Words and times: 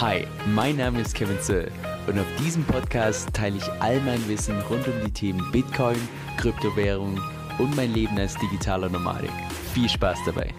Hi, 0.00 0.26
mein 0.46 0.78
Name 0.78 1.02
ist 1.02 1.14
Kevin 1.14 1.38
Zöll 1.42 1.70
und 2.06 2.18
auf 2.18 2.24
diesem 2.38 2.64
Podcast 2.64 3.34
teile 3.34 3.58
ich 3.58 3.68
all 3.82 4.00
mein 4.00 4.26
Wissen 4.28 4.58
rund 4.62 4.88
um 4.88 4.94
die 5.04 5.12
Themen 5.12 5.52
Bitcoin, 5.52 5.98
Kryptowährung 6.38 7.20
und 7.58 7.76
mein 7.76 7.92
Leben 7.92 8.18
als 8.18 8.34
digitaler 8.38 8.88
Nomadik. 8.88 9.30
Viel 9.74 9.90
Spaß 9.90 10.20
dabei! 10.24 10.54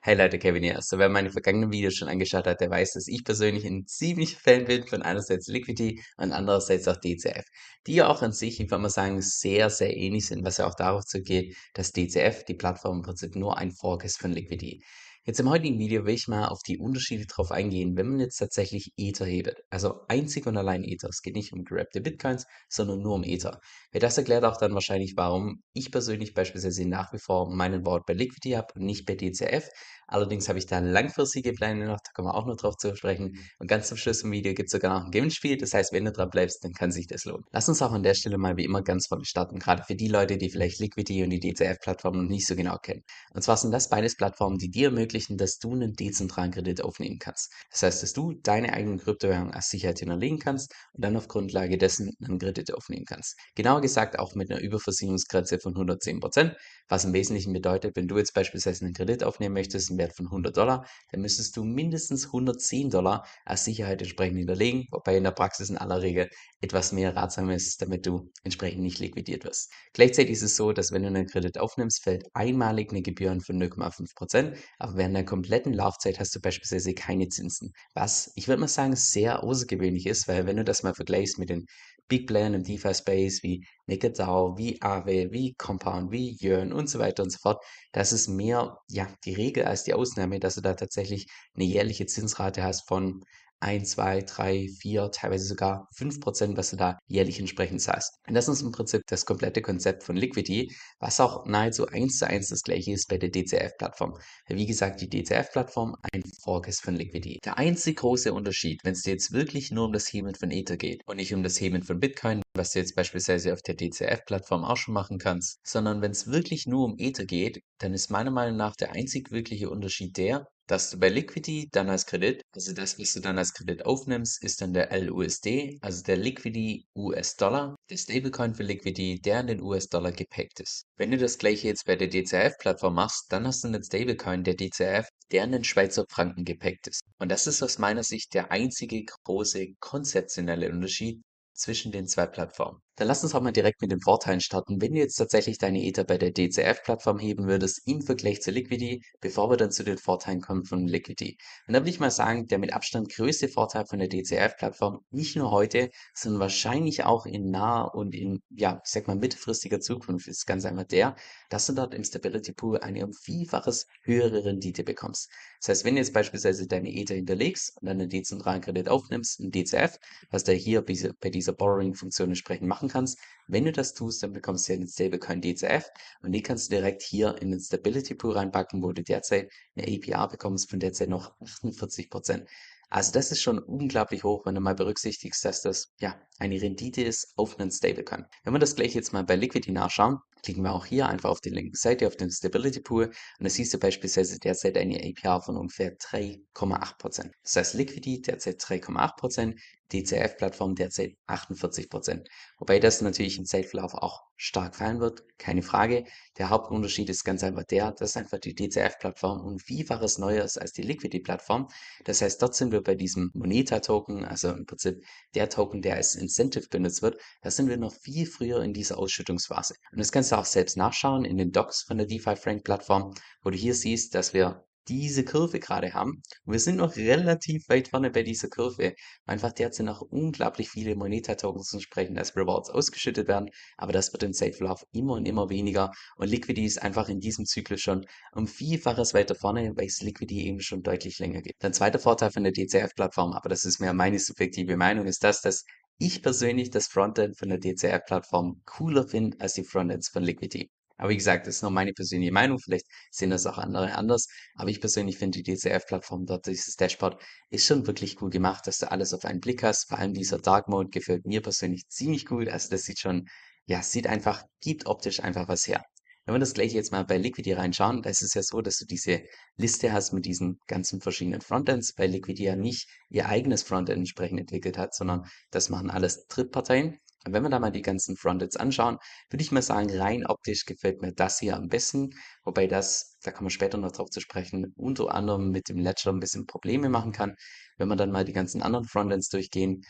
Hey 0.00 0.16
Leute, 0.16 0.40
Kevin 0.40 0.64
hier. 0.64 0.82
So, 0.82 0.98
wer 0.98 1.08
meine 1.08 1.30
vergangenen 1.30 1.70
Videos 1.70 1.94
schon 1.94 2.08
angeschaut 2.08 2.48
hat, 2.48 2.60
der 2.60 2.70
weiß, 2.70 2.94
dass 2.94 3.06
ich 3.06 3.22
persönlich 3.22 3.64
ein 3.64 3.86
ziemlicher 3.86 4.40
Fan 4.40 4.64
bin 4.64 4.84
von 4.84 5.02
einerseits 5.02 5.46
Liquidity 5.46 6.02
und 6.16 6.32
andererseits 6.32 6.88
auch 6.88 6.96
DCF, 6.96 7.44
die 7.86 7.94
ja 7.94 8.08
auch 8.08 8.20
an 8.22 8.32
sich, 8.32 8.58
ich 8.58 8.68
würde 8.68 8.82
mal 8.82 8.88
sagen, 8.88 9.22
sehr, 9.22 9.70
sehr 9.70 9.96
ähnlich 9.96 10.26
sind, 10.26 10.44
was 10.44 10.56
ja 10.56 10.66
auch 10.66 10.74
darauf 10.74 11.04
zugeht, 11.04 11.56
dass 11.72 11.92
DCF, 11.92 12.44
die 12.44 12.54
Plattform 12.54 12.96
im 12.96 13.02
Prinzip 13.02 13.36
nur 13.36 13.58
ein 13.58 13.70
Fork 13.70 14.04
ist 14.04 14.18
von 14.18 14.32
Liquidity. 14.32 14.82
Jetzt 15.26 15.40
im 15.40 15.48
heutigen 15.48 15.78
Video 15.78 16.04
will 16.04 16.12
ich 16.12 16.28
mal 16.28 16.48
auf 16.48 16.60
die 16.62 16.76
Unterschiede 16.76 17.24
drauf 17.24 17.50
eingehen, 17.50 17.96
wenn 17.96 18.08
man 18.08 18.20
jetzt 18.20 18.36
tatsächlich 18.36 18.92
Ether 18.98 19.24
hebet. 19.24 19.56
Also 19.70 20.06
einzig 20.06 20.46
und 20.46 20.58
allein 20.58 20.84
Ether. 20.84 21.08
Es 21.08 21.22
geht 21.22 21.34
nicht 21.34 21.54
um 21.54 21.64
gerappte 21.64 22.02
Bitcoins, 22.02 22.44
sondern 22.68 23.00
nur 23.00 23.14
um 23.14 23.24
Ether. 23.24 23.58
Ja, 23.94 24.00
das 24.00 24.18
erklärt 24.18 24.44
auch 24.44 24.58
dann 24.58 24.74
wahrscheinlich, 24.74 25.14
warum 25.16 25.62
ich 25.72 25.90
persönlich 25.90 26.34
beispielsweise 26.34 26.86
nach 26.86 27.10
wie 27.14 27.18
vor 27.18 27.48
meinen 27.50 27.82
Board 27.82 28.04
bei 28.04 28.12
Liquidity 28.12 28.50
habe 28.50 28.74
und 28.74 28.84
nicht 28.84 29.06
bei 29.06 29.14
DCF. 29.14 29.66
Allerdings 30.06 30.48
habe 30.48 30.58
ich 30.58 30.66
da 30.66 30.78
langfristige 30.78 31.52
Pläne 31.52 31.86
noch, 31.86 31.98
da 32.04 32.12
kommen 32.14 32.28
wir 32.28 32.34
auch 32.34 32.46
noch 32.46 32.56
drauf 32.56 32.76
zu 32.76 32.94
sprechen. 32.96 33.38
Und 33.58 33.66
ganz 33.68 33.88
zum 33.88 33.96
Schluss 33.96 34.22
im 34.22 34.32
Video 34.32 34.54
gibt 34.54 34.68
es 34.68 34.72
sogar 34.72 34.98
noch 34.98 35.06
ein 35.06 35.10
Gewinnspiel. 35.10 35.56
Das 35.56 35.74
heißt, 35.74 35.92
wenn 35.92 36.04
du 36.04 36.12
dran 36.12 36.30
bleibst, 36.30 36.64
dann 36.64 36.72
kann 36.72 36.90
sich 36.90 37.06
das 37.06 37.24
lohnen. 37.24 37.44
Lass 37.52 37.68
uns 37.68 37.82
auch 37.82 37.92
an 37.92 38.02
der 38.02 38.14
Stelle 38.14 38.38
mal 38.38 38.56
wie 38.56 38.64
immer 38.64 38.82
ganz 38.82 39.06
vorne 39.06 39.24
starten, 39.24 39.58
gerade 39.58 39.82
für 39.84 39.94
die 39.94 40.08
Leute, 40.08 40.36
die 40.36 40.50
vielleicht 40.50 40.80
Liquidity 40.80 41.22
und 41.22 41.30
die 41.30 41.40
DCF-Plattform 41.40 42.16
noch 42.16 42.28
nicht 42.28 42.46
so 42.46 42.54
genau 42.56 42.76
kennen. 42.78 43.02
Und 43.32 43.42
zwar 43.42 43.56
sind 43.56 43.72
das 43.72 43.88
beides 43.88 44.16
Plattformen, 44.16 44.58
die 44.58 44.70
dir 44.70 44.88
ermöglichen, 44.88 45.36
dass 45.36 45.58
du 45.58 45.72
einen 45.72 45.94
dezentralen 45.94 46.50
Kredit 46.50 46.82
aufnehmen 46.82 47.18
kannst. 47.18 47.52
Das 47.70 47.82
heißt, 47.82 48.02
dass 48.02 48.12
du 48.12 48.34
deine 48.42 48.72
eigene 48.72 48.98
Kryptowährung 48.98 49.52
als 49.52 49.68
Sicherheit 49.68 49.98
hinterlegen 49.98 50.38
kannst 50.38 50.72
und 50.92 51.04
dann 51.04 51.16
auf 51.16 51.28
Grundlage 51.28 51.78
dessen 51.78 52.10
einen 52.22 52.38
Kredit 52.38 52.72
aufnehmen 52.74 53.04
kannst. 53.04 53.36
Genauer 53.54 53.80
gesagt 53.80 54.18
auch 54.18 54.34
mit 54.34 54.50
einer 54.50 54.60
Überversicherungsgrenze 54.60 55.58
von 55.58 55.74
110%, 55.74 56.54
was 56.88 57.04
im 57.04 57.12
Wesentlichen 57.12 57.52
bedeutet, 57.52 57.96
wenn 57.96 58.08
du 58.08 58.18
jetzt 58.18 58.34
beispielsweise 58.34 58.84
einen 58.84 58.94
Kredit 58.94 59.24
aufnehmen 59.24 59.54
möchtest, 59.54 59.93
Wert 59.98 60.14
von 60.16 60.26
100 60.26 60.56
Dollar, 60.56 60.86
dann 61.10 61.20
müsstest 61.20 61.56
du 61.56 61.64
mindestens 61.64 62.26
110 62.26 62.90
Dollar 62.90 63.26
als 63.44 63.64
Sicherheit 63.64 64.00
entsprechend 64.02 64.38
hinterlegen, 64.38 64.86
wobei 64.90 65.16
in 65.16 65.24
der 65.24 65.30
Praxis 65.30 65.70
in 65.70 65.78
aller 65.78 66.02
Regel 66.02 66.28
etwas 66.60 66.92
mehr 66.92 67.14
ratsam 67.14 67.50
ist, 67.50 67.80
damit 67.82 68.06
du 68.06 68.30
entsprechend 68.42 68.82
nicht 68.82 68.98
liquidiert 68.98 69.44
wirst. 69.44 69.72
Gleichzeitig 69.92 70.32
ist 70.32 70.42
es 70.42 70.56
so, 70.56 70.72
dass 70.72 70.92
wenn 70.92 71.02
du 71.02 71.08
einen 71.08 71.26
Kredit 71.26 71.58
aufnimmst, 71.58 72.02
fällt 72.02 72.24
einmalig 72.34 72.90
eine 72.90 73.02
Gebühren 73.02 73.40
von 73.40 73.62
0,5%, 73.62 74.56
aber 74.78 74.96
während 74.96 75.16
der 75.16 75.24
kompletten 75.24 75.72
Laufzeit 75.72 76.18
hast 76.20 76.34
du 76.34 76.40
beispielsweise 76.40 76.94
keine 76.94 77.28
Zinsen, 77.28 77.72
was 77.94 78.32
ich 78.34 78.48
würde 78.48 78.60
mal 78.60 78.68
sagen 78.68 78.96
sehr 78.96 79.42
außergewöhnlich 79.42 80.06
ist, 80.06 80.28
weil 80.28 80.46
wenn 80.46 80.56
du 80.56 80.64
das 80.64 80.82
mal 80.82 80.94
vergleichst 80.94 81.38
mit 81.38 81.50
den 81.50 81.66
Big 82.08 82.26
Player 82.26 82.52
im 82.52 82.62
DeFi-Space 82.62 83.42
wie 83.42 83.66
MakerDAO, 83.86 84.56
wie 84.58 84.80
Aave, 84.82 85.30
wie 85.32 85.54
Compound, 85.54 86.10
wie 86.10 86.36
Yearn 86.40 86.72
und 86.72 86.88
so 86.88 86.98
weiter 86.98 87.22
und 87.22 87.30
so 87.30 87.38
fort. 87.38 87.62
Das 87.92 88.12
ist 88.12 88.28
mehr 88.28 88.78
ja, 88.88 89.08
die 89.24 89.34
Regel 89.34 89.64
als 89.64 89.84
die 89.84 89.94
Ausnahme, 89.94 90.40
dass 90.40 90.54
du 90.56 90.60
da 90.60 90.74
tatsächlich 90.74 91.26
eine 91.54 91.64
jährliche 91.64 92.06
Zinsrate 92.06 92.62
hast 92.62 92.86
von 92.88 93.24
1, 93.60 93.90
2, 93.90 94.22
3, 94.22 94.68
4, 94.80 95.10
teilweise 95.10 95.46
sogar 95.46 95.88
5%, 95.96 96.56
was 96.56 96.70
du 96.70 96.76
da 96.76 96.98
jährlich 97.06 97.38
entsprechend 97.38 97.80
zahlst. 97.80 98.14
Und 98.26 98.34
das 98.34 98.48
ist 98.48 98.62
im 98.62 98.72
Prinzip 98.72 99.02
das 99.06 99.24
komplette 99.24 99.62
Konzept 99.62 100.04
von 100.04 100.16
Liquidity, 100.16 100.74
was 100.98 101.20
auch 101.20 101.46
nahezu 101.46 101.86
eins 101.86 102.18
zu 102.18 102.26
eins 102.26 102.48
das 102.48 102.62
gleiche 102.62 102.92
ist 102.92 103.08
bei 103.08 103.18
der 103.18 103.30
DCF-Plattform. 103.30 104.18
Wie 104.48 104.66
gesagt, 104.66 105.00
die 105.00 105.08
DCF-Plattform 105.08 105.96
ein 106.12 106.22
Fork 106.42 106.68
ist 106.68 106.82
von 106.82 106.94
Liquidity. 106.94 107.40
Der 107.44 107.58
einzige 107.58 107.94
große 107.94 108.32
Unterschied, 108.32 108.80
wenn 108.84 108.92
es 108.92 109.02
dir 109.02 109.12
jetzt 109.12 109.32
wirklich 109.32 109.70
nur 109.70 109.86
um 109.86 109.92
das 109.92 110.12
Heben 110.12 110.34
von 110.34 110.50
Ether 110.50 110.76
geht 110.76 111.02
und 111.06 111.16
nicht 111.16 111.34
um 111.34 111.42
das 111.42 111.60
Heben 111.60 111.82
von 111.82 112.00
Bitcoin, 112.00 112.42
was 112.54 112.72
du 112.72 112.78
jetzt 112.78 112.94
beispielsweise 112.94 113.52
auf 113.52 113.62
der 113.62 113.76
DCF-Plattform 113.76 114.64
auch 114.64 114.76
schon 114.76 114.94
machen 114.94 115.18
kannst, 115.18 115.58
sondern 115.66 116.02
wenn 116.02 116.12
es 116.12 116.26
wirklich 116.26 116.66
nur 116.66 116.84
um 116.84 116.96
Ether 116.98 117.24
geht, 117.24 117.60
dann 117.78 117.94
ist 117.94 118.10
meiner 118.10 118.30
Meinung 118.30 118.56
nach 118.56 118.76
der 118.76 118.92
einzig 118.92 119.30
wirkliche 119.30 119.70
Unterschied 119.70 120.16
der, 120.16 120.46
dass 120.66 120.90
du 120.90 120.98
bei 120.98 121.08
Liquidity 121.08 121.68
dann 121.70 121.90
als 121.90 122.06
Kredit, 122.06 122.42
also 122.54 122.72
das, 122.72 122.98
was 122.98 123.12
du 123.12 123.20
dann 123.20 123.38
als 123.38 123.52
Kredit 123.52 123.84
aufnimmst, 123.84 124.42
ist 124.42 124.60
dann 124.60 124.72
der 124.72 124.98
LUSD, 124.98 125.78
also 125.80 126.02
der 126.02 126.16
Liquidity 126.16 126.86
US-Dollar, 126.94 127.76
der 127.90 127.96
Stablecoin 127.96 128.54
für 128.54 128.62
Liquidity, 128.62 129.20
der 129.20 129.40
in 129.40 129.46
den 129.48 129.62
US-Dollar 129.62 130.12
gepackt 130.12 130.60
ist. 130.60 130.84
Wenn 130.96 131.10
du 131.10 131.18
das 131.18 131.38
gleiche 131.38 131.68
jetzt 131.68 131.84
bei 131.86 131.96
der 131.96 132.08
DCF-Plattform 132.08 132.94
machst, 132.94 133.26
dann 133.30 133.46
hast 133.46 133.64
du 133.64 133.68
einen 133.68 133.84
Stablecoin, 133.84 134.44
der 134.44 134.54
DCF, 134.54 135.08
der 135.30 135.44
in 135.44 135.52
den 135.52 135.64
Schweizer 135.64 136.04
Franken 136.08 136.44
gepackt 136.44 136.86
ist. 136.86 137.02
Und 137.18 137.30
das 137.30 137.46
ist 137.46 137.62
aus 137.62 137.78
meiner 137.78 138.02
Sicht 138.02 138.34
der 138.34 138.50
einzige 138.50 139.04
große 139.24 139.74
konzeptionelle 139.80 140.70
Unterschied 140.70 141.22
zwischen 141.54 141.92
den 141.92 142.06
zwei 142.06 142.26
Plattformen. 142.26 142.80
Dann 142.96 143.08
lass 143.08 143.24
uns 143.24 143.34
auch 143.34 143.40
mal 143.40 143.50
direkt 143.50 143.82
mit 143.82 143.90
den 143.90 144.00
Vorteilen 144.00 144.40
starten. 144.40 144.80
Wenn 144.80 144.92
du 144.92 145.00
jetzt 145.00 145.16
tatsächlich 145.16 145.58
deine 145.58 145.82
Ether 145.84 146.04
bei 146.04 146.16
der 146.16 146.30
DCF-Plattform 146.30 147.18
heben 147.18 147.48
würdest, 147.48 147.82
im 147.86 148.02
Vergleich 148.02 148.40
zu 148.40 148.52
Liquidity, 148.52 149.02
bevor 149.20 149.50
wir 149.50 149.56
dann 149.56 149.72
zu 149.72 149.82
den 149.82 149.98
Vorteilen 149.98 150.40
kommen 150.40 150.64
von 150.64 150.86
Liquidity. 150.86 151.36
Und 151.66 151.74
da 151.74 151.80
würde 151.80 151.90
ich 151.90 151.98
mal 151.98 152.12
sagen, 152.12 152.46
der 152.46 152.58
mit 152.58 152.72
Abstand 152.72 153.08
größte 153.10 153.48
Vorteil 153.48 153.86
von 153.86 153.98
der 153.98 154.08
DCF-Plattform, 154.08 155.00
nicht 155.10 155.34
nur 155.34 155.50
heute, 155.50 155.90
sondern 156.14 156.40
wahrscheinlich 156.40 157.02
auch 157.02 157.26
in 157.26 157.50
naher 157.50 157.94
und 157.94 158.14
in, 158.14 158.42
ja, 158.50 158.80
ich 158.84 158.90
sag 158.92 159.08
mal, 159.08 159.16
mittelfristiger 159.16 159.80
Zukunft, 159.80 160.28
ist 160.28 160.46
ganz 160.46 160.64
einfach 160.64 160.84
der, 160.84 161.16
dass 161.50 161.66
du 161.66 161.72
dort 161.72 161.94
im 161.94 162.04
Stability 162.04 162.52
Pool 162.52 162.78
eine 162.78 163.04
um 163.04 163.12
Vielfaches 163.12 163.86
höhere 164.02 164.44
Rendite 164.44 164.84
bekommst. 164.84 165.28
Das 165.60 165.68
heißt, 165.70 165.84
wenn 165.84 165.96
du 165.96 166.00
jetzt 166.00 166.12
beispielsweise 166.12 166.68
deine 166.68 166.94
Ether 166.94 167.16
hinterlegst 167.16 167.76
und 167.80 167.88
dann 167.88 168.00
einen 168.00 168.08
dezentralen 168.08 168.60
Kredit 168.60 168.88
aufnimmst, 168.88 169.40
einen 169.40 169.50
DCF, 169.50 169.98
was 170.30 170.44
der 170.44 170.54
hier 170.54 170.84
bei 170.84 171.30
dieser 171.30 171.52
Borrowing-Funktion 171.52 172.28
entsprechend 172.28 172.68
machen 172.68 172.83
machen 172.84 172.88
kannst. 172.92 173.18
Wenn 173.46 173.64
du 173.64 173.72
das 173.72 173.94
tust, 173.94 174.22
dann 174.22 174.32
bekommst 174.32 174.68
du 174.68 174.72
ja 174.72 174.78
den 174.78 174.88
Stablecoin 174.88 175.40
DCF 175.40 175.90
und 176.22 176.32
die 176.32 176.42
kannst 176.42 176.70
du 176.70 176.76
direkt 176.76 177.02
hier 177.02 177.36
in 177.40 177.50
den 177.50 177.60
Stability 177.60 178.14
Pool 178.14 178.32
reinpacken, 178.32 178.82
wo 178.82 178.92
du 178.92 179.02
derzeit 179.02 179.50
eine 179.76 179.86
APR 179.86 180.28
bekommst 180.28 180.70
von 180.70 180.80
derzeit 180.80 181.08
noch 181.08 181.38
48%. 181.40 182.46
Also 182.90 183.12
das 183.12 183.32
ist 183.32 183.42
schon 183.42 183.58
unglaublich 183.58 184.22
hoch, 184.22 184.46
wenn 184.46 184.54
du 184.54 184.60
mal 184.60 184.74
berücksichtigst, 184.74 185.44
dass 185.44 185.62
das 185.62 185.92
ja 185.98 186.14
eine 186.38 186.60
Rendite 186.60 187.02
ist 187.02 187.32
auf 187.36 187.58
einen 187.58 187.72
Stablecoin. 187.72 188.24
Wenn 188.44 188.52
wir 188.52 188.60
das 188.60 188.76
gleich 188.76 188.94
jetzt 188.94 189.12
mal 189.12 189.24
bei 189.24 189.34
Liquidity 189.34 189.72
nachschauen, 189.72 190.18
klicken 190.44 190.62
wir 190.62 190.72
auch 190.72 190.86
hier 190.86 191.08
einfach 191.08 191.30
auf 191.30 191.40
die 191.40 191.50
linke 191.50 191.76
Seite 191.76 192.06
auf 192.06 192.16
den 192.16 192.30
Stability 192.30 192.80
Pool 192.80 193.06
und 193.06 193.14
da 193.40 193.50
siehst 193.50 193.74
du 193.74 193.78
beispielsweise 193.78 194.38
derzeit 194.38 194.76
eine 194.76 195.02
APR 195.02 195.40
von 195.40 195.56
ungefähr 195.56 195.96
3,8%. 195.96 197.30
Das 197.42 197.56
heißt 197.56 197.74
Liquidity 197.74 198.22
derzeit 198.22 198.60
3,8%, 198.60 199.58
DCF-Plattform 199.94 200.74
derzeit 200.74 201.16
48%. 201.28 202.26
Wobei 202.58 202.80
das 202.80 203.00
natürlich 203.00 203.38
im 203.38 203.46
Zeitverlauf 203.46 203.94
auch 203.94 204.24
stark 204.36 204.74
fallen 204.74 205.00
wird, 205.00 205.22
keine 205.38 205.62
Frage. 205.62 206.04
Der 206.38 206.50
Hauptunterschied 206.50 207.08
ist 207.08 207.24
ganz 207.24 207.44
einfach 207.44 207.64
der, 207.64 207.92
dass 207.92 208.16
einfach 208.16 208.38
die 208.38 208.54
DCF-Plattform 208.54 209.40
um 209.40 209.58
Vielfaches 209.58 210.18
neuer 210.18 210.44
ist 210.44 210.58
als 210.58 210.72
die 210.72 210.82
Liquidity-Plattform. 210.82 211.68
Das 212.04 212.20
heißt, 212.20 212.42
dort 212.42 212.54
sind 212.54 212.72
wir 212.72 212.82
bei 212.82 212.96
diesem 212.96 213.30
Moneta-Token, 213.34 214.24
also 214.24 214.50
im 214.50 214.66
Prinzip 214.66 215.04
der 215.34 215.48
Token, 215.48 215.82
der 215.82 215.96
als 215.96 216.16
Incentive 216.16 216.68
benutzt 216.68 217.02
wird, 217.02 217.20
da 217.42 217.50
sind 217.50 217.68
wir 217.68 217.76
noch 217.76 217.94
viel 217.94 218.26
früher 218.26 218.62
in 218.62 218.72
dieser 218.72 218.98
Ausschüttungsphase. 218.98 219.74
Und 219.92 219.98
das 219.98 220.10
kannst 220.10 220.32
du 220.32 220.36
auch 220.36 220.44
selbst 220.44 220.76
nachschauen 220.76 221.24
in 221.24 221.36
den 221.36 221.52
Docs 221.52 221.82
von 221.82 221.98
der 221.98 222.06
DeFi 222.06 222.36
Frank 222.36 222.64
Plattform, 222.64 223.14
wo 223.42 223.50
du 223.50 223.56
hier 223.56 223.74
siehst, 223.74 224.14
dass 224.14 224.34
wir 224.34 224.64
diese 224.88 225.24
Kurve 225.24 225.60
gerade 225.60 225.94
haben. 225.94 226.22
Und 226.44 226.52
wir 226.52 226.60
sind 226.60 226.76
noch 226.76 226.96
relativ 226.96 227.68
weit 227.68 227.88
vorne 227.88 228.10
bei 228.10 228.22
dieser 228.22 228.48
Kurve. 228.48 228.94
Einfach 229.26 229.52
derzeit 229.52 229.86
noch 229.86 230.00
unglaublich 230.00 230.70
viele 230.70 230.96
Moneta-Tokens 230.96 231.72
entsprechend 231.72 232.18
als 232.18 232.36
Rewards 232.36 232.70
ausgeschüttet 232.70 233.28
werden. 233.28 233.50
Aber 233.76 233.92
das 233.92 234.12
wird 234.12 234.22
im 234.22 234.32
Zeitverlauf 234.32 234.84
immer 234.92 235.14
und 235.14 235.26
immer 235.26 235.48
weniger. 235.48 235.90
Und 236.16 236.28
Liquidity 236.28 236.66
ist 236.66 236.82
einfach 236.82 237.08
in 237.08 237.20
diesem 237.20 237.46
Zyklus 237.46 237.80
schon 237.80 238.06
um 238.32 238.46
Vielfaches 238.46 239.14
weiter 239.14 239.34
vorne, 239.34 239.72
weil 239.76 239.86
es 239.86 240.00
Liquidity 240.02 240.46
eben 240.46 240.60
schon 240.60 240.82
deutlich 240.82 241.18
länger 241.18 241.42
gibt. 241.42 241.64
Ein 241.64 241.72
zweiter 241.72 241.98
Vorteil 241.98 242.30
von 242.30 242.44
der 242.44 242.52
DCF-Plattform, 242.52 243.32
aber 243.32 243.48
das 243.48 243.64
ist 243.64 243.80
mehr 243.80 243.94
meine 243.94 244.18
subjektive 244.18 244.76
Meinung, 244.76 245.06
ist 245.06 245.24
das, 245.24 245.40
dass 245.40 245.64
ich 245.98 246.22
persönlich 246.22 246.70
das 246.70 246.88
Frontend 246.88 247.38
von 247.38 247.48
der 247.48 247.58
DCF-Plattform 247.58 248.62
cooler 248.64 249.06
finde 249.06 249.40
als 249.40 249.54
die 249.54 249.64
Frontends 249.64 250.08
von 250.08 250.22
Liquidity. 250.22 250.70
Aber 250.96 251.10
wie 251.10 251.16
gesagt, 251.16 251.46
das 251.46 251.56
ist 251.56 251.62
nur 251.62 251.70
meine 251.70 251.92
persönliche 251.92 252.32
Meinung. 252.32 252.58
Vielleicht 252.58 252.86
sehen 253.10 253.30
das 253.30 253.46
auch 253.46 253.58
andere 253.58 253.94
anders. 253.96 254.26
Aber 254.54 254.70
ich 254.70 254.80
persönlich 254.80 255.18
finde 255.18 255.42
die 255.42 255.54
DCF-Plattform 255.54 256.26
dort, 256.26 256.46
dieses 256.46 256.76
Dashboard, 256.76 257.20
ist 257.50 257.66
schon 257.66 257.86
wirklich 257.86 258.20
cool 258.22 258.30
gemacht, 258.30 258.66
dass 258.66 258.78
du 258.78 258.90
alles 258.90 259.12
auf 259.12 259.24
einen 259.24 259.40
Blick 259.40 259.62
hast. 259.62 259.88
Vor 259.88 259.98
allem 259.98 260.14
dieser 260.14 260.38
Dark 260.38 260.68
Mode 260.68 260.90
gefällt 260.90 261.26
mir 261.26 261.42
persönlich 261.42 261.88
ziemlich 261.88 262.26
gut. 262.26 262.48
Also 262.48 262.70
das 262.70 262.82
sieht 262.82 263.00
schon, 263.00 263.26
ja, 263.66 263.82
sieht 263.82 264.06
einfach, 264.06 264.44
gibt 264.60 264.86
optisch 264.86 265.20
einfach 265.20 265.48
was 265.48 265.66
her. 265.66 265.84
Wenn 266.26 266.36
wir 266.36 266.38
das 266.38 266.54
gleiche 266.54 266.76
jetzt 266.76 266.90
mal 266.90 267.04
bei 267.04 267.18
Liquidity 267.18 267.52
reinschauen, 267.52 268.00
da 268.00 268.08
ist 268.08 268.22
es 268.22 268.32
ja 268.32 268.42
so, 268.42 268.62
dass 268.62 268.78
du 268.78 268.86
diese 268.86 269.22
Liste 269.56 269.92
hast 269.92 270.12
mit 270.14 270.24
diesen 270.24 270.58
ganzen 270.66 271.02
verschiedenen 271.02 271.42
Frontends, 271.42 271.92
weil 271.98 272.10
Liquidity 272.10 272.44
ja 272.44 272.56
nicht 272.56 272.88
ihr 273.10 273.28
eigenes 273.28 273.62
Frontend 273.62 273.98
entsprechend 273.98 274.40
entwickelt 274.40 274.78
hat, 274.78 274.94
sondern 274.94 275.28
das 275.50 275.68
machen 275.68 275.90
alles 275.90 276.26
Drittparteien. 276.28 276.98
Und 277.24 277.32
wenn 277.32 277.42
wir 277.42 277.50
da 277.50 277.58
mal 277.58 277.70
die 277.70 277.82
ganzen 277.82 278.16
Frontends 278.16 278.56
anschauen, 278.56 278.98
würde 279.30 279.42
ich 279.42 279.52
mal 279.52 279.62
sagen, 279.62 279.90
rein 279.98 280.26
optisch 280.26 280.64
gefällt 280.66 281.00
mir 281.02 281.12
das 281.12 281.38
hier 281.38 281.56
am 281.56 281.68
besten, 281.68 282.10
wobei 282.44 282.66
das, 282.66 283.16
da 283.22 283.30
kommen 283.30 283.46
wir 283.46 283.50
später 283.50 283.78
noch 283.78 283.92
drauf 283.92 284.10
zu 284.10 284.20
sprechen, 284.20 284.72
unter 284.76 285.14
anderem 285.14 285.50
mit 285.50 285.68
dem 285.68 285.78
Ledger 285.78 286.10
ein 286.12 286.20
bisschen 286.20 286.46
Probleme 286.46 286.88
machen 286.88 287.12
kann. 287.12 287.34
Wenn 287.78 287.88
wir 287.88 287.96
dann 287.96 288.12
mal 288.12 288.24
die 288.24 288.32
ganzen 288.32 288.62
anderen 288.62 288.86
Frontends 288.86 289.28
durchgehen, 289.28 289.82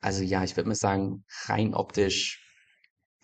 also 0.00 0.22
ja, 0.22 0.44
ich 0.44 0.56
würde 0.56 0.68
mal 0.68 0.74
sagen, 0.74 1.24
rein 1.46 1.74
optisch 1.74 2.40